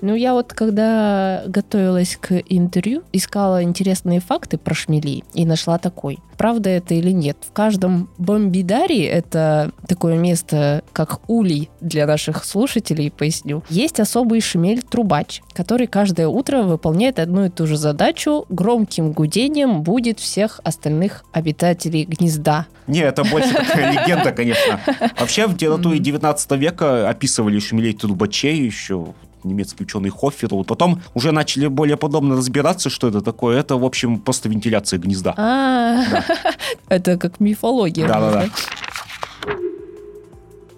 Ну, 0.00 0.14
я 0.14 0.34
вот 0.34 0.52
когда 0.52 1.42
готовилась 1.46 2.16
к 2.20 2.42
интервью, 2.48 3.02
искала 3.12 3.62
интересные 3.62 4.20
факты 4.20 4.58
про 4.58 4.74
шмелей 4.74 5.24
и 5.34 5.44
нашла 5.44 5.78
такой. 5.78 6.18
Правда 6.36 6.68
это 6.70 6.94
или 6.94 7.10
нет? 7.10 7.38
В 7.48 7.52
каждом 7.52 8.10
бомбидарии, 8.18 9.04
это 9.04 9.72
такое 9.88 10.18
место, 10.18 10.82
как 10.92 11.20
улей 11.28 11.70
для 11.80 12.06
наших 12.06 12.44
слушателей, 12.44 13.10
поясню, 13.10 13.62
есть 13.70 14.00
особый 14.00 14.40
шмель-трубач, 14.40 15.40
который 15.54 15.86
каждое 15.86 16.28
утро 16.28 16.62
выполняет 16.62 17.18
одну 17.18 17.46
и 17.46 17.48
ту 17.48 17.66
же 17.66 17.76
задачу, 17.76 18.44
громким 18.50 19.12
гудением 19.12 19.82
будет 19.82 20.20
всех 20.20 20.60
остальных 20.62 21.24
обитателей 21.32 22.04
гнезда. 22.04 22.66
Не, 22.86 23.00
это 23.00 23.24
больше 23.24 23.54
такая 23.54 23.92
легенда, 24.04 24.32
конечно. 24.32 24.80
Вообще 25.18 25.46
в 25.46 25.52
литературе 25.52 25.98
19 25.98 26.52
века 26.52 27.08
описывали 27.08 27.58
шмелей-трубачей 27.58 28.56
еще 28.64 29.14
немецкий 29.44 29.84
ученый 29.84 30.10
Хоффер. 30.10 30.48
Вот 30.50 30.66
потом 30.66 31.02
уже 31.14 31.32
начали 31.32 31.66
более 31.66 31.96
подробно 31.96 32.36
разбираться, 32.36 32.90
что 32.90 33.08
это 33.08 33.20
такое. 33.20 33.58
Это, 33.58 33.76
в 33.76 33.84
общем, 33.84 34.18
просто 34.18 34.48
вентиляция 34.48 34.98
гнезда. 34.98 35.34
А, 35.36 36.02
это 36.88 37.16
как 37.18 37.40
мифология. 37.40 38.06
Да-да-да. 38.06 38.48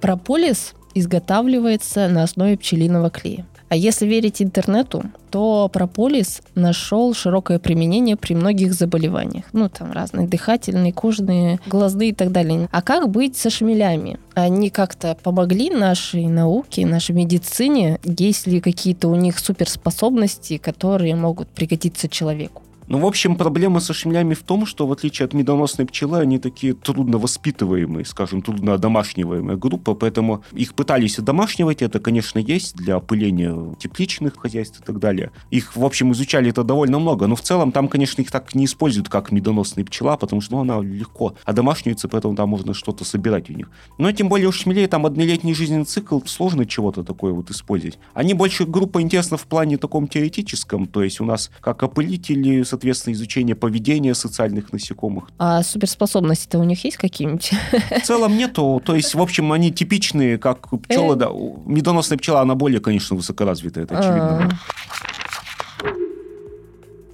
Прополис 0.00 0.74
изготавливается 0.94 2.08
на 2.08 2.22
основе 2.22 2.56
пчелиного 2.56 3.10
клея. 3.10 3.46
А 3.68 3.76
если 3.76 4.06
верить 4.06 4.40
интернету, 4.40 5.04
то 5.30 5.68
прополис 5.70 6.40
нашел 6.54 7.12
широкое 7.14 7.58
применение 7.58 8.16
при 8.16 8.34
многих 8.34 8.72
заболеваниях. 8.72 9.44
Ну, 9.52 9.68
там 9.68 9.92
разные 9.92 10.26
дыхательные, 10.26 10.92
кожные, 10.92 11.60
глазные 11.66 12.10
и 12.10 12.14
так 12.14 12.32
далее. 12.32 12.68
А 12.72 12.82
как 12.82 13.10
быть 13.10 13.36
со 13.36 13.50
шмелями? 13.50 14.18
Они 14.34 14.70
как-то 14.70 15.16
помогли 15.22 15.70
нашей 15.70 16.26
науке, 16.26 16.86
нашей 16.86 17.14
медицине? 17.14 18.00
Есть 18.04 18.46
ли 18.46 18.60
какие-то 18.60 19.08
у 19.08 19.14
них 19.14 19.38
суперспособности, 19.38 20.56
которые 20.56 21.14
могут 21.14 21.48
пригодиться 21.48 22.08
человеку? 22.08 22.62
Ну, 22.90 22.98
в 22.98 23.06
общем, 23.06 23.36
проблема 23.36 23.80
со 23.80 23.92
шмелями 23.92 24.32
в 24.32 24.42
том, 24.42 24.64
что 24.64 24.86
в 24.86 24.92
отличие 24.92 25.26
от 25.26 25.34
медоносной 25.34 25.84
пчелы, 25.84 26.20
они 26.20 26.38
такие 26.38 26.72
трудно 26.72 27.18
воспитываемые, 27.18 28.06
скажем, 28.06 28.40
трудно 28.40 28.72
одомашниваемая 28.72 29.56
группа, 29.56 29.92
поэтому 29.92 30.42
их 30.52 30.72
пытались 30.72 31.18
одомашнивать, 31.18 31.82
это, 31.82 32.00
конечно, 32.00 32.38
есть 32.38 32.76
для 32.76 32.96
опыления 32.96 33.74
тепличных 33.78 34.38
хозяйств 34.38 34.80
и 34.80 34.82
так 34.82 34.98
далее. 35.00 35.32
Их, 35.50 35.76
в 35.76 35.84
общем, 35.84 36.12
изучали 36.12 36.48
это 36.48 36.64
довольно 36.64 36.98
много, 36.98 37.26
но 37.26 37.36
в 37.36 37.42
целом 37.42 37.72
там, 37.72 37.88
конечно, 37.88 38.22
их 38.22 38.30
так 38.30 38.54
не 38.54 38.64
используют, 38.64 39.10
как 39.10 39.32
медоносная 39.32 39.84
пчела, 39.84 40.16
потому 40.16 40.40
что 40.40 40.54
ну, 40.54 40.60
она 40.62 40.80
легко 40.80 41.34
одомашнивается, 41.44 42.08
поэтому 42.08 42.36
там 42.36 42.48
можно 42.48 42.72
что-то 42.72 43.04
собирать 43.04 43.50
у 43.50 43.52
них. 43.52 43.70
Но 43.98 44.10
тем 44.12 44.30
более 44.30 44.48
у 44.48 44.52
шмелей 44.52 44.86
там 44.86 45.04
однолетний 45.04 45.52
жизненный 45.52 45.84
цикл, 45.84 46.20
сложно 46.24 46.64
чего-то 46.64 47.04
такое 47.04 47.34
вот 47.34 47.50
использовать. 47.50 47.98
Они 48.14 48.32
больше 48.32 48.64
группа 48.64 49.02
интересна 49.02 49.36
в 49.36 49.46
плане 49.46 49.76
таком 49.76 50.08
теоретическом, 50.08 50.86
то 50.86 51.02
есть 51.02 51.20
у 51.20 51.26
нас 51.26 51.50
как 51.60 51.82
опылители, 51.82 52.62
соответственно, 52.78 53.14
изучение 53.14 53.56
поведения 53.56 54.14
социальных 54.14 54.72
насекомых. 54.72 55.24
А 55.38 55.62
суперспособности-то 55.62 56.58
у 56.58 56.64
них 56.64 56.84
есть 56.84 56.96
какие-нибудь? 56.96 57.50
В 57.72 58.06
целом 58.06 58.36
нету. 58.36 58.80
То 58.84 58.94
есть, 58.94 59.14
в 59.14 59.20
общем, 59.20 59.52
они 59.52 59.72
типичные, 59.72 60.38
как 60.38 60.68
пчелы. 60.82 61.16
Да. 61.16 61.30
Медоносная 61.66 62.18
пчела, 62.18 62.40
она 62.40 62.54
более, 62.54 62.80
конечно, 62.80 63.16
высокоразвитая, 63.16 63.84
это 63.84 63.98
очевидно. 63.98 64.58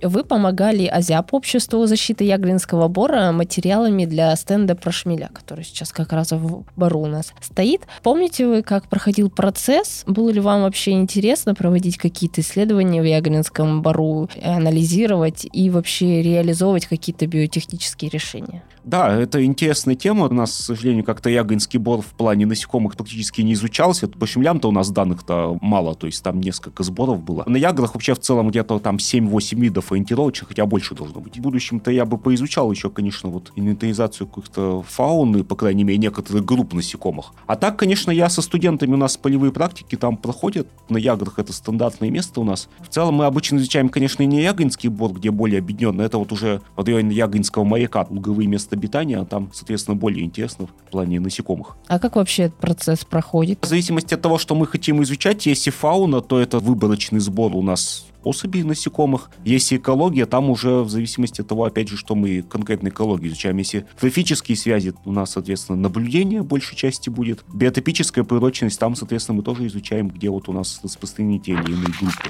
Вы 0.05 0.25
помогали 0.25 0.87
Азиап 0.87 1.33
обществу 1.35 1.87
защиты 1.87 2.25
Яглинского 2.25 2.89
бора 2.89 3.33
материалами 3.33 4.05
для 4.05 4.35
стенда 4.37 4.75
про 4.75 4.93
шмеля, 4.93 5.31
который 5.33 5.65
сейчас 5.65 5.93
как 5.93 6.13
раз 6.13 6.33
в 6.33 6.65
бару 6.77 7.01
у 7.01 7.07
нас 7.07 7.33
стоит. 7.41 7.83
Помните 8.03 8.47
вы, 8.47 8.63
как 8.63 8.89
проходил 8.89 9.31
процесс? 9.31 10.05
Было 10.07 10.31
ли 10.31 10.41
вам 10.41 10.63
вообще 10.63 10.93
интересно 10.93 11.55
проводить 11.55 11.99
какие-то 11.99 12.41
исследования 12.41 13.03
в 13.03 13.05
Яглинском 13.05 13.83
бару, 13.83 14.29
анализировать 14.43 15.47
и 15.53 15.71
вообще 15.71 16.23
реализовывать 16.23 16.87
какие-то 16.87 17.27
биотехнические 17.27 18.11
решения? 18.11 18.63
Да, 18.85 19.11
это 19.19 19.43
интересная 19.43 19.95
тема. 19.95 20.27
У 20.27 20.35
нас, 20.35 20.51
к 20.51 20.61
сожалению, 20.63 21.05
как-то 21.05 21.31
ягодинский 21.31 21.79
бор 21.79 22.03
в 22.03 22.09
плане 22.09 22.45
насекомых 22.45 22.97
практически 22.97 23.41
не 23.41 23.55
изучался. 23.55 24.09
По 24.09 24.27
щемлям-то 24.27 24.69
у 24.69 24.73
нас 24.73 24.91
данных-то 24.91 25.59
мало, 25.63 25.95
то 25.95 26.07
есть 26.07 26.23
там 26.23 26.41
несколько 26.41 26.83
сборов 26.83 27.23
было. 27.23 27.45
На 27.47 27.57
ягодах 27.57 27.95
вообще 27.95 28.15
в 28.15 28.21
целом 28.21 28.51
где-то 28.51 28.79
там 28.81 28.97
7-8 28.97 29.59
видов 29.59 29.91
ориентировочных, 29.91 30.49
хотя 30.49 30.67
больше 30.67 30.95
должно 30.95 31.21
быть. 31.21 31.39
В 31.39 31.41
будущем-то 31.41 31.91
я 31.91 32.05
бы 32.05 32.19
поизучал 32.19 32.71
еще, 32.71 32.91
конечно, 32.91 33.31
вот 33.31 33.53
инвентаризацию 33.57 34.27
каких-то 34.27 34.83
фауны, 34.87 35.45
по 35.45 35.57
крайней 35.57 35.85
мере, 35.85 35.99
некоторых 35.99 36.45
групп 36.45 36.75
насекомых. 36.75 37.33
А 37.47 37.57
так, 37.57 37.79
конечно, 37.79 38.11
я 38.11 38.29
со 38.29 38.43
студентами, 38.43 38.93
у 38.93 38.99
нас 38.99 39.17
полевые 39.17 39.51
практики 39.51 39.97
там 39.97 40.19
проходят. 40.19 40.69
На 40.91 40.99
ягодах 40.99 41.39
это 41.39 41.55
стандартное 41.55 42.11
место 42.11 42.41
у 42.41 42.45
нас. 42.45 42.69
В 42.81 42.89
целом 42.89 43.15
мы 43.15 43.25
обычно 43.25 43.57
изучаем, 43.57 43.89
конечно, 43.89 44.23
не 44.25 44.43
ягодинский 44.43 44.91
бор, 44.91 45.13
где 45.13 45.31
более 45.31 45.61
объединенный, 45.61 46.05
это 46.05 46.19
вот 46.19 46.33
уже 46.33 46.61
в 46.77 46.85
районе 46.85 47.17
ягодинского 47.17 47.65
маяка, 47.65 48.07
луговые 48.11 48.47
места 48.47 48.74
обитания, 48.75 49.19
а 49.19 49.25
там, 49.25 49.51
соответственно, 49.53 49.97
более 49.97 50.25
интересно 50.25 50.67
в 50.67 50.91
плане 50.91 51.21
насекомых. 51.21 51.77
А 51.87 51.99
как 51.99 52.17
вообще 52.17 52.45
этот 52.45 52.59
процесс 52.59 53.05
проходит? 53.05 53.59
В 53.63 53.67
зависимости 53.67 54.15
от 54.15 54.23
того, 54.23 54.39
что 54.39 54.55
мы 54.55 54.67
хотим 54.67 55.03
изучать, 55.03 55.47
если 55.47 55.71
фауна, 55.71 56.21
то 56.21 56.39
это 56.39 56.59
выборочный 56.59 57.21
сбор 57.21 57.55
у 57.55 57.63
нас 57.63 58.07
особей 58.25 58.63
насекомых. 58.63 59.31
Если 59.45 59.77
экология, 59.77 60.27
там 60.27 60.51
уже 60.51 60.83
в 60.83 60.91
зависимости 60.91 61.41
от 61.41 61.49
того, 61.49 61.65
опять 61.65 61.89
же, 61.89 61.97
что 61.97 62.15
мы 62.15 62.43
конкретно 62.43 62.89
экологию 62.89 63.29
изучаем. 63.29 63.57
Если 63.59 63.87
трофические 63.99 64.57
связи, 64.57 64.95
у 65.05 65.13
нас, 65.13 65.33
соответственно, 65.33 65.79
наблюдение 65.79 66.43
большей 66.43 66.77
части 66.77 67.11
будет. 67.11 67.45
Биотопическая 67.53 68.25
природность, 68.25 68.79
там, 68.79 68.97
соответственно, 68.97 69.37
мы 69.37 69.43
тоже 69.43 69.67
изучаем, 69.67 70.09
где 70.09 70.31
вот 70.31 70.49
у 70.49 70.53
нас 70.53 70.81
распространены 70.83 71.39
те 71.39 71.53
или 71.53 71.73
иные 71.73 71.93
группы. 72.01 72.29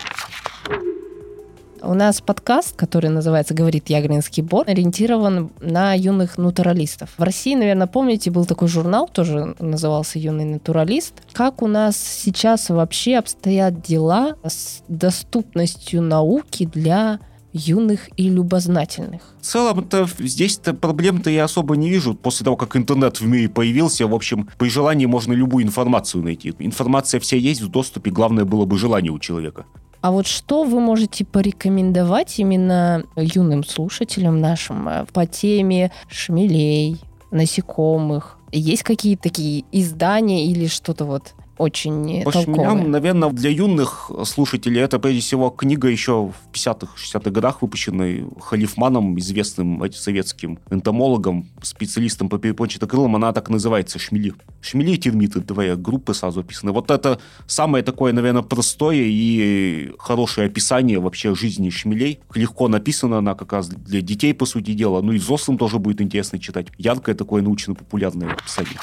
У 1.86 1.92
нас 1.92 2.22
подкаст, 2.22 2.74
который 2.76 3.10
называется 3.10 3.52
«Говорит 3.52 3.90
Ягринский 3.90 4.42
бот», 4.42 4.68
ориентирован 4.68 5.50
на 5.60 5.92
юных 5.92 6.38
натуралистов. 6.38 7.10
В 7.18 7.22
России, 7.22 7.54
наверное, 7.54 7.86
помните, 7.86 8.30
был 8.30 8.46
такой 8.46 8.68
журнал, 8.68 9.06
тоже 9.06 9.54
назывался 9.58 10.18
«Юный 10.18 10.46
натуралист». 10.46 11.12
Как 11.34 11.60
у 11.60 11.66
нас 11.66 11.98
сейчас 11.98 12.70
вообще 12.70 13.16
обстоят 13.16 13.82
дела 13.82 14.36
с 14.46 14.82
доступностью 14.88 16.00
науки 16.00 16.64
для 16.64 17.20
юных 17.52 18.08
и 18.16 18.30
любознательных. 18.30 19.20
В 19.42 19.44
целом-то 19.44 20.08
здесь-то 20.18 20.72
проблем-то 20.72 21.28
я 21.28 21.44
особо 21.44 21.76
не 21.76 21.90
вижу. 21.90 22.14
После 22.14 22.44
того, 22.44 22.56
как 22.56 22.76
интернет 22.76 23.20
в 23.20 23.26
мире 23.26 23.50
появился, 23.50 24.06
в 24.06 24.14
общем, 24.14 24.48
при 24.58 24.70
желании 24.70 25.06
можно 25.06 25.34
любую 25.34 25.64
информацию 25.64 26.24
найти. 26.24 26.54
Информация 26.58 27.20
вся 27.20 27.36
есть 27.36 27.60
в 27.60 27.68
доступе, 27.68 28.10
главное 28.10 28.46
было 28.46 28.64
бы 28.64 28.78
желание 28.78 29.12
у 29.12 29.18
человека. 29.18 29.66
А 30.04 30.10
вот 30.10 30.26
что 30.26 30.64
вы 30.64 30.80
можете 30.80 31.24
порекомендовать 31.24 32.38
именно 32.38 33.04
юным 33.16 33.64
слушателям 33.64 34.38
нашим 34.38 34.86
э, 34.86 35.06
по 35.14 35.24
теме 35.24 35.92
шмелей, 36.10 37.00
насекомых? 37.30 38.38
Есть 38.52 38.82
какие-то 38.82 39.22
такие 39.22 39.64
издания 39.72 40.44
или 40.44 40.66
что-то 40.66 41.06
вот 41.06 41.32
очень 41.58 42.22
По 42.24 42.32
толковые. 42.32 42.56
шмелям, 42.56 42.90
наверное, 42.90 43.30
для 43.30 43.50
юных 43.50 44.10
слушателей 44.24 44.80
это, 44.80 44.98
прежде 44.98 45.20
всего, 45.20 45.50
книга 45.50 45.88
еще 45.88 46.26
в 46.26 46.34
50-х, 46.52 46.94
60-х 46.96 47.30
годах 47.30 47.62
выпущенной 47.62 48.26
Халифманом, 48.40 49.18
известным 49.18 49.82
советским 49.92 50.58
энтомологом, 50.70 51.48
специалистом 51.62 52.28
по 52.28 52.38
перепончатокрылым, 52.38 53.16
она 53.16 53.32
так 53.32 53.50
называется 53.50 53.98
«Шмели». 53.98 54.34
«Шмели» 54.60 54.92
и 54.92 54.98
термиты, 54.98 55.40
две 55.40 55.76
группы 55.76 56.14
сразу 56.14 56.40
описаны. 56.40 56.72
Вот 56.72 56.90
это 56.90 57.20
самое 57.46 57.84
такое, 57.84 58.12
наверное, 58.12 58.42
простое 58.42 59.04
и 59.04 59.92
хорошее 59.98 60.48
описание 60.48 60.98
вообще 60.98 61.34
жизни 61.34 61.70
шмелей. 61.70 62.20
Легко 62.34 62.68
написано 62.68 63.18
она 63.18 63.34
как 63.34 63.52
раз 63.52 63.68
для 63.68 64.00
детей, 64.00 64.34
по 64.34 64.46
сути 64.46 64.72
дела, 64.72 65.00
ну 65.02 65.12
и 65.12 65.18
взрослым 65.18 65.58
тоже 65.58 65.78
будет 65.78 66.00
интересно 66.00 66.38
читать. 66.38 66.66
Яркое 66.78 67.14
такое 67.14 67.42
научно-популярное 67.42 68.32
описание. 68.32 68.78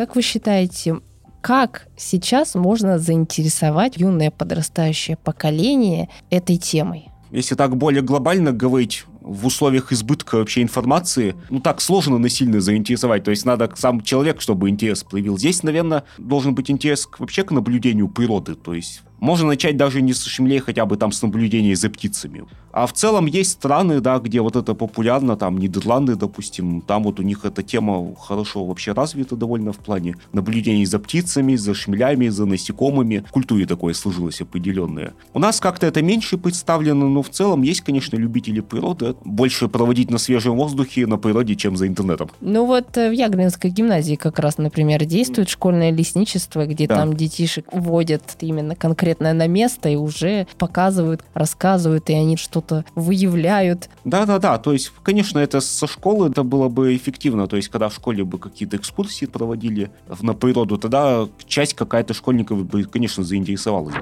Как 0.00 0.16
вы 0.16 0.22
считаете, 0.22 1.02
как 1.42 1.88
сейчас 1.94 2.54
можно 2.54 2.98
заинтересовать 2.98 3.98
юное 3.98 4.30
подрастающее 4.30 5.18
поколение 5.18 6.08
этой 6.30 6.56
темой? 6.56 7.10
Если 7.30 7.54
так 7.54 7.76
более 7.76 8.00
глобально 8.00 8.52
говорить, 8.52 9.04
в 9.20 9.46
условиях 9.46 9.92
избытка 9.92 10.36
вообще 10.36 10.62
информации, 10.62 11.36
ну 11.50 11.60
так 11.60 11.82
сложно 11.82 12.16
насильно 12.16 12.62
заинтересовать. 12.62 13.24
То 13.24 13.30
есть 13.30 13.44
надо 13.44 13.70
сам 13.76 14.00
человек, 14.00 14.40
чтобы 14.40 14.70
интерес 14.70 15.04
проявил. 15.04 15.36
Здесь, 15.36 15.62
наверное, 15.62 16.04
должен 16.16 16.54
быть 16.54 16.70
интерес 16.70 17.06
вообще 17.18 17.44
к 17.44 17.50
наблюдению 17.50 18.08
природы. 18.08 18.54
То 18.54 18.72
есть 18.72 19.02
можно 19.20 19.46
начать 19.46 19.76
даже 19.76 20.02
не 20.02 20.12
с 20.12 20.24
шмелей, 20.24 20.58
хотя 20.58 20.86
бы 20.86 20.96
там 20.96 21.12
с 21.12 21.22
наблюдения 21.22 21.76
за 21.76 21.90
птицами. 21.90 22.44
А 22.72 22.86
в 22.86 22.92
целом 22.92 23.26
есть 23.26 23.52
страны, 23.52 24.00
да, 24.00 24.18
где 24.18 24.40
вот 24.40 24.56
это 24.56 24.74
популярно, 24.74 25.36
там 25.36 25.58
Нидерланды, 25.58 26.14
допустим, 26.14 26.80
там 26.82 27.02
вот 27.02 27.18
у 27.18 27.22
них 27.22 27.44
эта 27.44 27.62
тема 27.62 28.14
хорошо 28.14 28.64
вообще 28.64 28.92
развита 28.92 29.36
довольно 29.36 29.72
в 29.72 29.78
плане 29.78 30.16
наблюдений 30.32 30.86
за 30.86 30.98
птицами, 30.98 31.56
за 31.56 31.74
шмелями, 31.74 32.28
за 32.28 32.46
насекомыми. 32.46 33.24
В 33.28 33.32
культуре 33.32 33.66
такое 33.66 33.94
сложилось 33.94 34.40
определенное. 34.40 35.14
У 35.34 35.38
нас 35.40 35.60
как-то 35.60 35.86
это 35.86 36.02
меньше 36.02 36.38
представлено, 36.38 37.08
но 37.08 37.22
в 37.22 37.28
целом 37.30 37.62
есть, 37.62 37.80
конечно, 37.80 38.16
любители 38.16 38.60
природы. 38.60 39.16
Больше 39.24 39.68
проводить 39.68 40.10
на 40.10 40.18
свежем 40.18 40.56
воздухе, 40.56 41.06
на 41.06 41.18
природе, 41.18 41.56
чем 41.56 41.76
за 41.76 41.88
интернетом. 41.88 42.30
Ну 42.40 42.66
вот 42.66 42.96
э, 42.96 43.10
в 43.10 43.12
Ягринской 43.12 43.70
гимназии 43.70 44.14
как 44.14 44.38
раз, 44.38 44.58
например, 44.58 45.04
действует 45.04 45.48
школьное 45.48 45.90
лесничество, 45.90 46.66
где 46.66 46.86
да. 46.86 46.96
там 46.96 47.14
детишек 47.14 47.66
вводят 47.72 48.22
именно 48.40 48.76
конкретно 48.76 49.09
конкретное 49.10 49.32
на 49.32 49.48
место 49.48 49.88
и 49.88 49.96
уже 49.96 50.46
показывают, 50.58 51.24
рассказывают, 51.34 52.10
и 52.10 52.14
они 52.14 52.36
что-то 52.36 52.84
выявляют. 52.94 53.88
Да-да-да, 54.04 54.58
то 54.58 54.72
есть, 54.72 54.92
конечно, 55.02 55.38
это 55.38 55.60
со 55.60 55.86
школы 55.86 56.28
это 56.28 56.42
было 56.42 56.68
бы 56.68 56.94
эффективно, 56.94 57.46
то 57.46 57.56
есть, 57.56 57.68
когда 57.68 57.88
в 57.88 57.94
школе 57.94 58.24
бы 58.24 58.38
какие-то 58.38 58.76
экскурсии 58.76 59.26
проводили 59.26 59.90
на 60.22 60.34
природу, 60.34 60.78
тогда 60.78 61.28
часть 61.46 61.74
какая-то 61.74 62.14
школьников 62.14 62.64
бы, 62.64 62.84
конечно, 62.84 63.24
заинтересовалась 63.24 63.94
бы. 63.94 64.00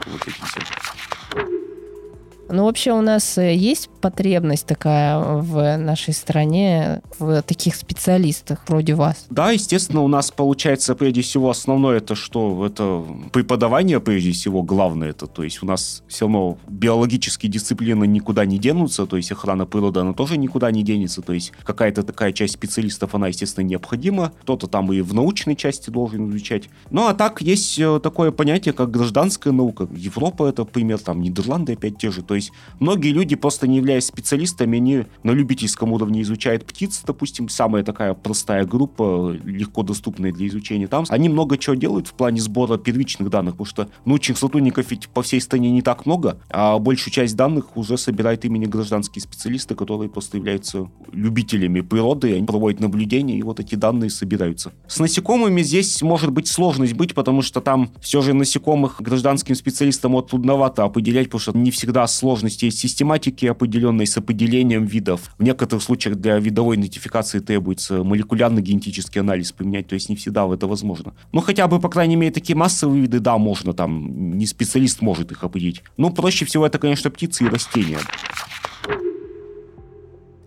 Ну, 2.48 2.64
вообще 2.64 2.92
у 2.92 3.00
нас 3.02 3.38
э, 3.38 3.54
есть 3.54 3.90
потребность 4.00 4.66
такая 4.66 5.18
в 5.18 5.76
нашей 5.76 6.14
стране 6.14 7.02
в 7.18 7.42
таких 7.42 7.74
специалистах 7.74 8.60
вроде 8.68 8.94
вас? 8.94 9.26
Да, 9.30 9.50
естественно, 9.50 10.02
у 10.02 10.08
нас 10.08 10.30
получается 10.30 10.94
прежде 10.94 11.22
всего 11.22 11.50
основное 11.50 11.98
это 11.98 12.14
что? 12.14 12.64
Это 12.64 13.04
преподавание 13.32 14.00
прежде 14.00 14.32
всего 14.32 14.62
главное 14.62 15.10
это. 15.10 15.26
То 15.26 15.42
есть 15.42 15.62
у 15.62 15.66
нас 15.66 16.02
все 16.08 16.24
равно 16.24 16.58
биологические 16.68 17.50
дисциплины 17.50 18.06
никуда 18.06 18.46
не 18.46 18.58
денутся, 18.58 19.06
то 19.06 19.16
есть 19.16 19.30
охрана 19.30 19.66
природы 19.66 20.00
она 20.00 20.12
тоже 20.12 20.38
никуда 20.38 20.70
не 20.70 20.82
денется. 20.82 21.22
То 21.22 21.32
есть 21.32 21.52
какая-то 21.64 22.02
такая 22.02 22.32
часть 22.32 22.54
специалистов, 22.54 23.14
она, 23.14 23.28
естественно, 23.28 23.64
необходима. 23.64 24.32
Кто-то 24.42 24.66
там 24.66 24.92
и 24.92 25.00
в 25.02 25.12
научной 25.12 25.56
части 25.56 25.90
должен 25.90 26.30
изучать. 26.30 26.70
Ну, 26.90 27.08
а 27.08 27.14
так 27.14 27.42
есть 27.42 27.78
э, 27.78 28.00
такое 28.02 28.30
понятие, 28.30 28.72
как 28.72 28.90
гражданская 28.90 29.52
наука. 29.52 29.88
Европа 29.94 30.46
это 30.46 30.64
пример, 30.64 30.98
там 30.98 31.20
Нидерланды 31.20 31.74
опять 31.74 31.98
те 31.98 32.10
же. 32.10 32.22
То 32.22 32.37
есть 32.38 32.52
многие 32.80 33.12
люди, 33.12 33.36
просто 33.36 33.66
не 33.66 33.76
являясь 33.76 34.06
специалистами, 34.06 34.78
они 34.78 35.04
на 35.22 35.32
любительском 35.32 35.92
уровне 35.92 36.22
изучают 36.22 36.64
птиц, 36.64 37.02
допустим, 37.06 37.48
самая 37.48 37.84
такая 37.84 38.14
простая 38.14 38.64
группа, 38.64 39.36
легко 39.44 39.82
доступная 39.82 40.32
для 40.32 40.46
изучения 40.48 40.88
там. 40.88 41.04
Они 41.08 41.28
много 41.28 41.58
чего 41.58 41.74
делают 41.74 42.08
в 42.08 42.14
плане 42.14 42.40
сбора 42.40 42.78
первичных 42.78 43.30
данных, 43.30 43.54
потому 43.54 43.66
что 43.66 43.88
научных 44.04 44.38
сотрудников 44.38 44.90
ведь 44.90 45.08
по 45.08 45.22
всей 45.22 45.40
стране 45.40 45.70
не 45.70 45.82
так 45.82 46.06
много, 46.06 46.40
а 46.50 46.78
большую 46.78 47.12
часть 47.12 47.36
данных 47.36 47.76
уже 47.76 47.98
собирают 47.98 48.44
именно 48.44 48.66
гражданские 48.66 49.22
специалисты, 49.22 49.74
которые 49.74 50.08
просто 50.08 50.36
являются 50.36 50.88
любителями 51.12 51.80
природы, 51.80 52.34
они 52.34 52.46
проводят 52.46 52.80
наблюдения, 52.80 53.38
и 53.38 53.42
вот 53.42 53.60
эти 53.60 53.74
данные 53.74 54.10
собираются. 54.10 54.72
С 54.86 54.98
насекомыми 54.98 55.62
здесь 55.62 56.00
может 56.02 56.30
быть 56.30 56.48
сложность 56.48 56.94
быть, 56.94 57.14
потому 57.14 57.42
что 57.42 57.60
там 57.60 57.90
все 58.00 58.22
же 58.22 58.34
насекомых 58.34 59.00
гражданским 59.00 59.54
специалистам 59.54 60.12
вот 60.12 60.30
трудновато 60.30 60.84
определять, 60.84 61.26
потому 61.26 61.40
что 61.40 61.52
не 61.52 61.70
всегда 61.70 62.06
сложно 62.06 62.27
сложности 62.28 62.66
есть 62.66 62.78
систематики 62.78 63.46
определенной 63.46 64.06
с 64.06 64.18
определением 64.18 64.84
видов. 64.84 65.34
В 65.38 65.42
некоторых 65.42 65.82
случаях 65.82 66.16
для 66.16 66.38
видовой 66.38 66.76
идентификации 66.76 67.38
требуется 67.38 68.04
молекулярный 68.04 68.60
генетический 68.60 69.22
анализ 69.22 69.52
применять, 69.52 69.86
то 69.86 69.94
есть 69.94 70.10
не 70.10 70.16
всегда 70.16 70.46
это 70.52 70.66
возможно. 70.66 71.14
Но 71.32 71.40
хотя 71.40 71.66
бы, 71.68 71.80
по 71.80 71.88
крайней 71.88 72.16
мере, 72.16 72.30
такие 72.30 72.54
массовые 72.54 73.00
виды, 73.00 73.20
да, 73.20 73.38
можно 73.38 73.72
там, 73.72 74.36
не 74.36 74.44
специалист 74.44 75.00
может 75.00 75.32
их 75.32 75.42
определить. 75.42 75.82
Но 75.96 76.10
проще 76.10 76.44
всего 76.44 76.66
это, 76.66 76.78
конечно, 76.78 77.10
птицы 77.10 77.44
и 77.44 77.48
растения. 77.48 77.98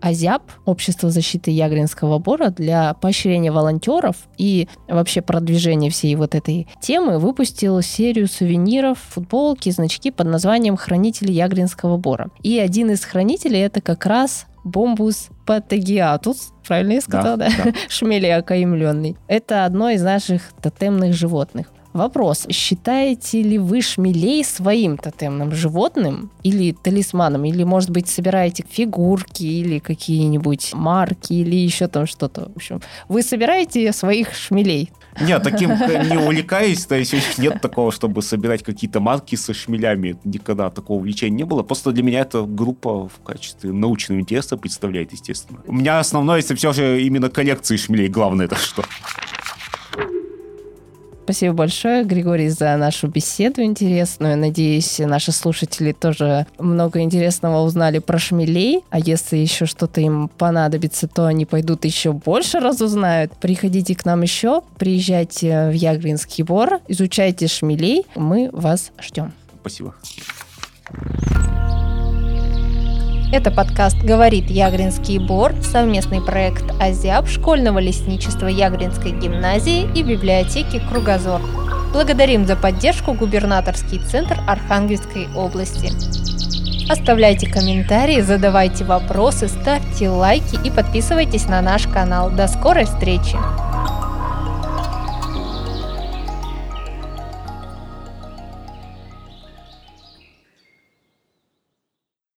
АЗЯП, 0.01 0.43
Общество 0.65 1.09
защиты 1.09 1.51
Ягринского 1.51 2.19
бора, 2.19 2.49
для 2.49 2.93
поощрения 2.95 3.51
волонтеров 3.51 4.15
и 4.37 4.67
вообще 4.87 5.21
продвижения 5.21 5.89
всей 5.89 6.15
вот 6.15 6.35
этой 6.35 6.67
темы 6.81 7.19
выпустил 7.19 7.81
серию 7.81 8.27
сувениров, 8.27 8.97
футболки, 8.99 9.69
значки 9.69 10.11
под 10.11 10.27
названием 10.27 10.75
«Хранители 10.77 11.31
Ягринского 11.31 11.97
бора». 11.97 12.29
И 12.43 12.59
один 12.59 12.91
из 12.91 13.03
хранителей 13.05 13.59
это 13.59 13.81
как 13.81 14.05
раз 14.05 14.47
Бомбус 14.63 15.29
патагиатус, 15.45 16.53
правильно 16.67 16.93
я 16.93 17.01
сказала, 17.01 17.37
да? 17.37 17.49
да? 17.49 17.63
да. 17.65 17.73
Шмель 17.89 18.31
окаймленный. 18.31 19.17
Это 19.27 19.65
одно 19.65 19.89
из 19.89 20.03
наших 20.03 20.53
тотемных 20.61 21.13
животных. 21.13 21.67
Вопрос. 21.93 22.47
Считаете 22.49 23.41
ли 23.41 23.57
вы 23.57 23.81
шмелей 23.81 24.43
своим 24.43 24.97
тотемным 24.97 25.51
животным 25.51 26.31
или 26.43 26.71
талисманом? 26.71 27.45
Или, 27.45 27.63
может 27.63 27.89
быть, 27.89 28.07
собираете 28.07 28.63
фигурки 28.69 29.43
или 29.43 29.79
какие-нибудь 29.79 30.73
марки 30.73 31.33
или 31.33 31.55
еще 31.55 31.87
там 31.87 32.07
что-то? 32.07 32.49
В 32.53 32.55
общем, 32.55 32.81
вы 33.09 33.23
собираете 33.23 33.91
своих 33.91 34.33
шмелей? 34.33 34.91
Нет, 35.19 35.43
таким 35.43 35.69
не 36.09 36.17
увлекаюсь, 36.17 36.85
то 36.85 36.95
есть 36.95 37.37
нет 37.37 37.61
такого, 37.61 37.91
чтобы 37.91 38.21
собирать 38.21 38.63
какие-то 38.63 39.01
марки 39.01 39.35
со 39.35 39.53
шмелями. 39.53 40.17
Никогда 40.23 40.69
такого 40.69 40.99
увлечения 40.99 41.37
не 41.37 41.43
было. 41.43 41.63
Просто 41.63 41.91
для 41.91 42.03
меня 42.03 42.21
эта 42.21 42.43
группа 42.43 43.09
в 43.09 43.19
качестве 43.23 43.73
научного 43.73 44.19
интереса 44.19 44.55
представляет, 44.55 45.11
естественно. 45.11 45.59
У 45.67 45.73
меня 45.73 45.99
основное, 45.99 46.39
это 46.39 46.55
все 46.55 46.71
же 46.71 47.01
именно 47.01 47.29
коллекции 47.29 47.75
шмелей. 47.75 48.07
Главное 48.07 48.45
это 48.45 48.55
что. 48.55 48.83
Спасибо 51.23 51.53
большое, 51.53 52.03
Григорий, 52.03 52.49
за 52.49 52.75
нашу 52.77 53.07
беседу 53.07 53.61
интересную. 53.61 54.37
Надеюсь, 54.37 54.99
наши 54.99 55.31
слушатели 55.31 55.91
тоже 55.91 56.47
много 56.57 56.99
интересного 56.99 57.61
узнали 57.61 57.99
про 57.99 58.17
шмелей. 58.17 58.83
А 58.89 58.99
если 58.99 59.37
еще 59.37 59.65
что-то 59.65 60.01
им 60.01 60.27
понадобится, 60.27 61.07
то 61.07 61.27
они 61.27 61.45
пойдут 61.45 61.85
еще 61.85 62.11
больше 62.11 62.59
разузнают. 62.59 63.31
Приходите 63.33 63.95
к 63.95 64.03
нам 64.03 64.23
еще, 64.23 64.61
приезжайте 64.77 65.69
в 65.69 65.73
Ягринский 65.73 66.43
бор, 66.43 66.79
изучайте 66.87 67.47
шмелей. 67.47 68.05
Мы 68.15 68.49
вас 68.51 68.91
ждем. 68.99 69.31
Спасибо. 69.61 69.93
Это 73.31 73.49
подкаст 73.49 73.95
«Говорит 74.03 74.49
Ягринский 74.49 75.17
бор», 75.17 75.53
совместный 75.63 76.19
проект 76.19 76.65
«Азиаб» 76.81 77.29
школьного 77.29 77.79
лесничества 77.79 78.47
Ягринской 78.47 79.11
гимназии 79.13 79.89
и 79.95 80.03
библиотеки 80.03 80.81
«Кругозор». 80.89 81.39
Благодарим 81.93 82.45
за 82.45 82.57
поддержку 82.57 83.13
губернаторский 83.13 83.99
центр 83.99 84.37
Архангельской 84.49 85.29
области. 85.33 85.93
Оставляйте 86.91 87.49
комментарии, 87.49 88.19
задавайте 88.19 88.83
вопросы, 88.83 89.47
ставьте 89.47 90.09
лайки 90.09 90.59
и 90.67 90.69
подписывайтесь 90.69 91.45
на 91.45 91.61
наш 91.61 91.87
канал. 91.87 92.31
До 92.31 92.49
скорой 92.49 92.83
встречи! 92.83 93.37